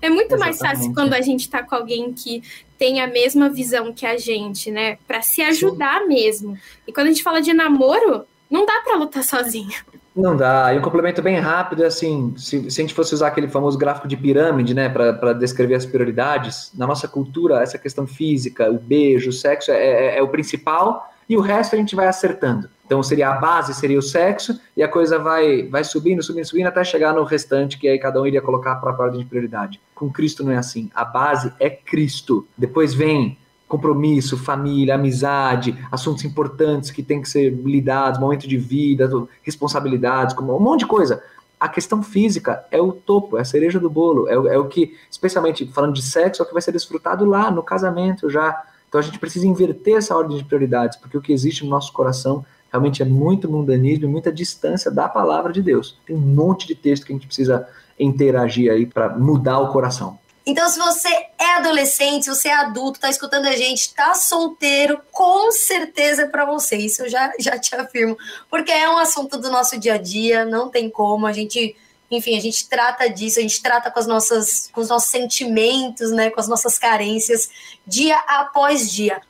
É 0.00 0.08
muito 0.08 0.34
Exatamente. 0.34 0.38
mais 0.38 0.58
fácil 0.58 0.94
quando 0.94 1.12
a 1.12 1.20
gente 1.20 1.50
tá 1.50 1.62
com 1.62 1.74
alguém 1.74 2.12
que 2.12 2.42
tem 2.78 3.00
a 3.00 3.06
mesma 3.06 3.48
visão 3.48 3.92
que 3.92 4.06
a 4.06 4.16
gente, 4.16 4.70
né? 4.70 4.98
Para 5.06 5.20
se 5.20 5.42
ajudar 5.42 6.00
Sim. 6.02 6.08
mesmo. 6.08 6.58
E 6.86 6.92
quando 6.92 7.08
a 7.08 7.10
gente 7.10 7.22
fala 7.22 7.42
de 7.42 7.52
namoro, 7.52 8.24
não 8.48 8.64
dá 8.64 8.80
para 8.80 8.96
lutar 8.96 9.24
sozinho. 9.24 9.74
Não 10.14 10.36
dá. 10.36 10.74
E 10.74 10.78
um 10.78 10.82
complemento 10.82 11.22
bem 11.22 11.38
rápido 11.38 11.84
é 11.84 11.86
assim: 11.86 12.34
se, 12.36 12.70
se 12.70 12.80
a 12.80 12.84
gente 12.84 12.94
fosse 12.94 13.14
usar 13.14 13.28
aquele 13.28 13.48
famoso 13.48 13.78
gráfico 13.78 14.08
de 14.08 14.16
pirâmide, 14.16 14.74
né, 14.74 14.88
para 14.88 15.32
descrever 15.32 15.76
as 15.76 15.86
prioridades, 15.86 16.72
na 16.76 16.86
nossa 16.86 17.06
cultura, 17.06 17.62
essa 17.62 17.78
questão 17.78 18.06
física, 18.06 18.70
o 18.70 18.78
beijo, 18.78 19.30
o 19.30 19.32
sexo 19.32 19.70
é, 19.70 19.76
é, 19.76 20.18
é, 20.18 20.22
o 20.22 20.28
principal 20.28 21.08
e 21.28 21.36
o 21.36 21.40
resto 21.40 21.76
a 21.76 21.78
gente 21.78 21.94
vai 21.94 22.08
acertando. 22.08 22.68
Então 22.84 23.00
seria 23.04 23.28
a 23.28 23.34
base, 23.34 23.72
seria 23.72 23.96
o 23.96 24.02
sexo, 24.02 24.60
e 24.76 24.82
a 24.82 24.88
coisa 24.88 25.16
vai, 25.16 25.62
vai 25.68 25.84
subindo, 25.84 26.20
subindo, 26.24 26.44
subindo 26.44 26.66
até 26.66 26.82
chegar 26.82 27.14
no 27.14 27.22
restante, 27.22 27.78
que 27.78 27.86
aí 27.86 28.00
cada 28.00 28.20
um 28.20 28.26
iria 28.26 28.42
colocar 28.42 28.74
para 28.76 28.90
a 28.90 29.00
ordem 29.00 29.20
de 29.20 29.26
prioridade. 29.26 29.80
Com 29.94 30.10
Cristo 30.10 30.42
não 30.42 30.50
é 30.50 30.56
assim. 30.56 30.90
A 30.92 31.04
base 31.04 31.52
é 31.60 31.70
Cristo. 31.70 32.48
Depois 32.58 32.92
vem 32.92 33.38
compromisso, 33.70 34.36
família, 34.36 34.96
amizade, 34.96 35.78
assuntos 35.92 36.24
importantes 36.24 36.90
que 36.90 37.04
têm 37.04 37.22
que 37.22 37.28
ser 37.28 37.50
lidados, 37.50 38.18
momento 38.18 38.48
de 38.48 38.58
vida, 38.58 39.08
responsabilidades, 39.44 40.36
um 40.36 40.58
monte 40.58 40.80
de 40.80 40.86
coisa. 40.86 41.22
A 41.58 41.68
questão 41.68 42.02
física 42.02 42.64
é 42.72 42.80
o 42.80 42.90
topo, 42.90 43.38
é 43.38 43.42
a 43.42 43.44
cereja 43.44 43.78
do 43.78 43.88
bolo, 43.88 44.28
é, 44.28 44.54
é 44.54 44.58
o 44.58 44.66
que, 44.66 44.96
especialmente 45.08 45.64
falando 45.72 45.94
de 45.94 46.02
sexo, 46.02 46.42
é 46.42 46.44
o 46.44 46.48
que 46.48 46.52
vai 46.52 46.60
ser 46.60 46.72
desfrutado 46.72 47.24
lá 47.24 47.48
no 47.48 47.62
casamento 47.62 48.28
já. 48.28 48.60
Então 48.88 48.98
a 48.98 49.04
gente 49.04 49.20
precisa 49.20 49.46
inverter 49.46 49.98
essa 49.98 50.16
ordem 50.16 50.36
de 50.36 50.44
prioridades, 50.44 50.98
porque 50.98 51.16
o 51.16 51.20
que 51.20 51.32
existe 51.32 51.62
no 51.62 51.70
nosso 51.70 51.92
coração 51.92 52.44
realmente 52.72 53.02
é 53.02 53.04
muito 53.04 53.48
mundanismo 53.48 54.04
e 54.04 54.08
muita 54.08 54.32
distância 54.32 54.90
da 54.90 55.08
palavra 55.08 55.52
de 55.52 55.62
Deus. 55.62 55.96
Tem 56.04 56.16
um 56.16 56.20
monte 56.20 56.66
de 56.66 56.74
texto 56.74 57.06
que 57.06 57.12
a 57.12 57.14
gente 57.14 57.26
precisa 57.26 57.68
interagir 57.96 58.72
aí 58.72 58.84
para 58.84 59.16
mudar 59.16 59.60
o 59.60 59.68
coração. 59.68 60.18
Então, 60.46 60.68
se 60.68 60.78
você 60.78 61.08
é 61.38 61.56
adolescente, 61.56 62.24
se 62.24 62.30
você 62.30 62.48
é 62.48 62.54
adulto, 62.54 62.98
tá 62.98 63.10
escutando 63.10 63.46
a 63.46 63.56
gente, 63.56 63.94
tá 63.94 64.14
solteiro, 64.14 65.00
com 65.12 65.52
certeza 65.52 66.22
é 66.22 66.26
para 66.26 66.44
você. 66.44 66.76
Isso 66.76 67.02
eu 67.02 67.08
já, 67.08 67.32
já 67.38 67.58
te 67.58 67.74
afirmo. 67.74 68.16
Porque 68.48 68.72
é 68.72 68.88
um 68.88 68.98
assunto 68.98 69.38
do 69.38 69.50
nosso 69.50 69.78
dia 69.78 69.94
a 69.94 69.98
dia, 69.98 70.44
não 70.44 70.68
tem 70.68 70.88
como. 70.88 71.26
A 71.26 71.32
gente, 71.32 71.76
enfim, 72.10 72.36
a 72.36 72.40
gente 72.40 72.68
trata 72.68 73.08
disso, 73.08 73.38
a 73.38 73.42
gente 73.42 73.62
trata 73.62 73.90
com, 73.90 73.98
as 73.98 74.06
nossas, 74.06 74.70
com 74.72 74.80
os 74.80 74.88
nossos 74.88 75.10
sentimentos, 75.10 76.10
né? 76.10 76.30
Com 76.30 76.40
as 76.40 76.48
nossas 76.48 76.78
carências, 76.78 77.50
dia 77.86 78.16
após 78.26 78.90
dia. 78.90 79.20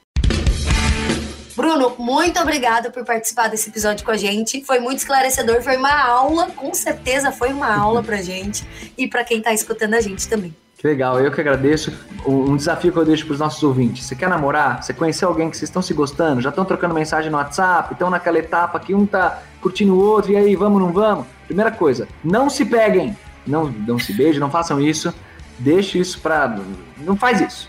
Bruno, 1.56 1.94
muito 1.98 2.40
obrigada 2.40 2.90
por 2.90 3.04
participar 3.04 3.48
desse 3.48 3.68
episódio 3.68 4.04
com 4.04 4.12
a 4.12 4.16
gente. 4.16 4.64
Foi 4.64 4.78
muito 4.78 4.98
esclarecedor, 4.98 5.60
foi 5.60 5.76
uma 5.76 5.92
aula, 5.92 6.50
com 6.52 6.72
certeza 6.72 7.32
foi 7.32 7.52
uma 7.52 7.76
aula 7.76 8.02
pra 8.02 8.22
gente 8.22 8.66
e 8.96 9.06
para 9.06 9.24
quem 9.24 9.42
tá 9.42 9.52
escutando 9.52 9.94
a 9.94 10.00
gente 10.00 10.26
também. 10.28 10.54
Que 10.80 10.86
legal, 10.86 11.20
eu 11.20 11.30
que 11.30 11.38
agradeço. 11.38 11.92
Um 12.26 12.56
desafio 12.56 12.90
que 12.90 12.98
eu 12.98 13.04
deixo 13.04 13.26
para 13.26 13.34
os 13.34 13.38
nossos 13.38 13.62
ouvintes. 13.62 14.06
Você 14.06 14.16
quer 14.16 14.30
namorar? 14.30 14.82
Você 14.82 14.94
conheceu 14.94 15.28
alguém 15.28 15.50
que 15.50 15.56
vocês 15.58 15.68
estão 15.68 15.82
se 15.82 15.92
gostando? 15.92 16.40
Já 16.40 16.48
estão 16.48 16.64
trocando 16.64 16.94
mensagem 16.94 17.30
no 17.30 17.36
WhatsApp? 17.36 17.92
Estão 17.92 18.08
naquela 18.08 18.38
etapa 18.38 18.80
que 18.80 18.94
um 18.94 19.04
tá 19.04 19.42
curtindo 19.60 19.92
o 19.92 19.98
outro 19.98 20.32
e 20.32 20.36
aí, 20.36 20.56
vamos, 20.56 20.80
não 20.80 20.90
vamos? 20.90 21.26
Primeira 21.44 21.70
coisa, 21.70 22.08
não 22.24 22.48
se 22.48 22.64
peguem. 22.64 23.14
Não, 23.46 23.66
não 23.66 23.98
se 23.98 24.14
beijem, 24.14 24.40
não 24.40 24.50
façam 24.50 24.80
isso. 24.80 25.12
Deixe 25.58 25.98
isso 25.98 26.18
para. 26.18 26.58
Não 26.96 27.14
faz 27.14 27.42
isso. 27.42 27.68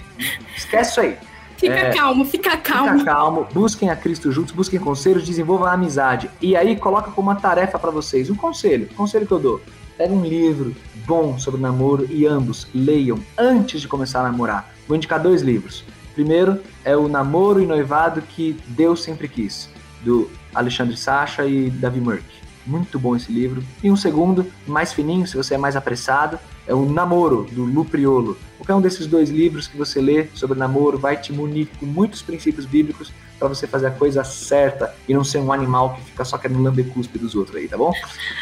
Esquece 0.56 0.92
isso 0.92 1.02
aí. 1.02 1.18
Fica 1.58 1.74
é, 1.74 1.94
calmo, 1.94 2.24
fica 2.24 2.56
calmo. 2.56 3.00
Fica 3.00 3.12
calmo, 3.12 3.48
busquem 3.54 3.90
a 3.90 3.96
Cristo 3.96 4.32
juntos, 4.32 4.54
busquem 4.54 4.80
conselhos, 4.80 5.26
desenvolvam 5.26 5.68
a 5.68 5.74
amizade. 5.74 6.30
E 6.42 6.56
aí 6.56 6.78
coloca 6.78 7.12
como 7.12 7.30
uma 7.30 7.36
tarefa 7.36 7.78
para 7.78 7.92
vocês, 7.92 8.30
um 8.30 8.36
conselho, 8.36 8.88
um 8.94 8.96
conselho 8.96 9.28
que 9.28 9.34
eu 9.34 9.40
dou. 9.40 9.62
Pega 9.98 10.14
um 10.14 10.26
livro 10.26 10.76
bom 11.06 11.38
sobre 11.38 11.62
namoro 11.62 12.08
e 12.10 12.26
ambos 12.26 12.68
leiam 12.74 13.20
antes 13.38 13.82
de 13.82 13.88
começar 13.88 14.22
a 14.22 14.32
namorar. 14.32 14.74
Vou 14.88 14.96
indicar 14.96 15.22
dois 15.22 15.42
livros. 15.42 15.84
Primeiro 16.14 16.62
é 16.84 16.96
o 16.96 17.08
Namoro 17.08 17.62
e 17.62 17.66
Noivado 17.66 18.22
que 18.22 18.58
Deus 18.68 19.02
Sempre 19.02 19.28
Quis, 19.28 19.70
do 20.04 20.30
Alexandre 20.54 20.98
Sacha 20.98 21.46
e 21.46 21.70
Davi 21.70 22.02
Murk. 22.02 22.26
Muito 22.66 23.00
bom 23.00 23.16
esse 23.16 23.32
livro. 23.32 23.64
E 23.82 23.90
um 23.90 23.96
segundo, 23.96 24.46
mais 24.68 24.94
fininho, 24.94 25.26
se 25.26 25.38
você 25.38 25.56
é 25.56 25.58
mais 25.58 25.76
apressado, 25.76 26.38
é 26.68 26.74
o 26.74 26.86
Namoro, 26.86 27.48
do 27.52 27.64
Lu 27.64 27.86
Priolo. 27.86 28.38
Qualquer 28.58 28.76
um 28.76 28.82
desses 28.82 29.08
dois 29.08 29.30
livros 29.30 29.68
que 29.68 29.78
você 29.78 30.00
lê 30.00 30.28
sobre 30.34 30.58
namoro 30.58 30.98
vai 30.98 31.18
te 31.18 31.34
munir 31.34 31.68
com 31.80 31.86
muitos 31.86 32.22
princípios 32.22 32.66
bíblicos 32.66 33.12
para 33.42 33.50
você 33.50 33.66
fazer 33.66 33.88
a 33.88 33.92
coisa 33.92 34.24
certa 34.24 34.94
e 35.08 35.16
não 35.16 35.24
ser 35.24 35.40
um 35.40 35.52
animal 35.52 35.96
que 35.96 36.04
fica 36.04 36.24
só 36.24 36.38
querendo 36.38 36.62
lamber 36.62 36.88
cuspe 36.90 37.18
dos 37.18 37.34
outros 37.34 37.58
aí, 37.58 37.68
tá 37.68 37.76
bom? 37.76 37.92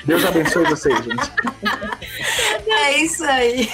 Deus 0.03 0.25
abençoe 0.25 0.65
vocês, 0.65 0.97
gente. 0.97 1.31
É 2.67 2.97
isso 2.97 3.23
aí. 3.23 3.69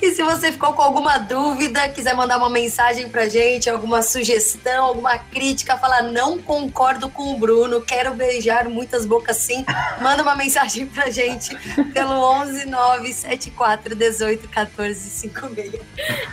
E 0.00 0.12
se 0.12 0.22
você 0.22 0.52
ficou 0.52 0.72
com 0.72 0.82
alguma 0.82 1.18
dúvida, 1.18 1.88
quiser 1.88 2.14
mandar 2.14 2.38
uma 2.38 2.48
mensagem 2.48 3.08
pra 3.08 3.28
gente, 3.28 3.68
alguma 3.68 4.02
sugestão, 4.02 4.84
alguma 4.84 5.18
crítica, 5.18 5.76
falar 5.76 6.02
não 6.02 6.38
concordo 6.38 7.08
com 7.08 7.34
o 7.34 7.38
Bruno, 7.38 7.80
quero 7.80 8.14
beijar 8.14 8.68
muitas 8.68 9.04
bocas 9.04 9.36
sim, 9.38 9.64
manda 10.00 10.22
uma 10.22 10.36
mensagem 10.36 10.86
pra 10.86 11.10
gente 11.10 11.56
pelo 11.92 12.12
11 12.12 12.66
974 12.66 13.94
18 13.94 14.48
14 14.48 15.00
56. 15.00 15.82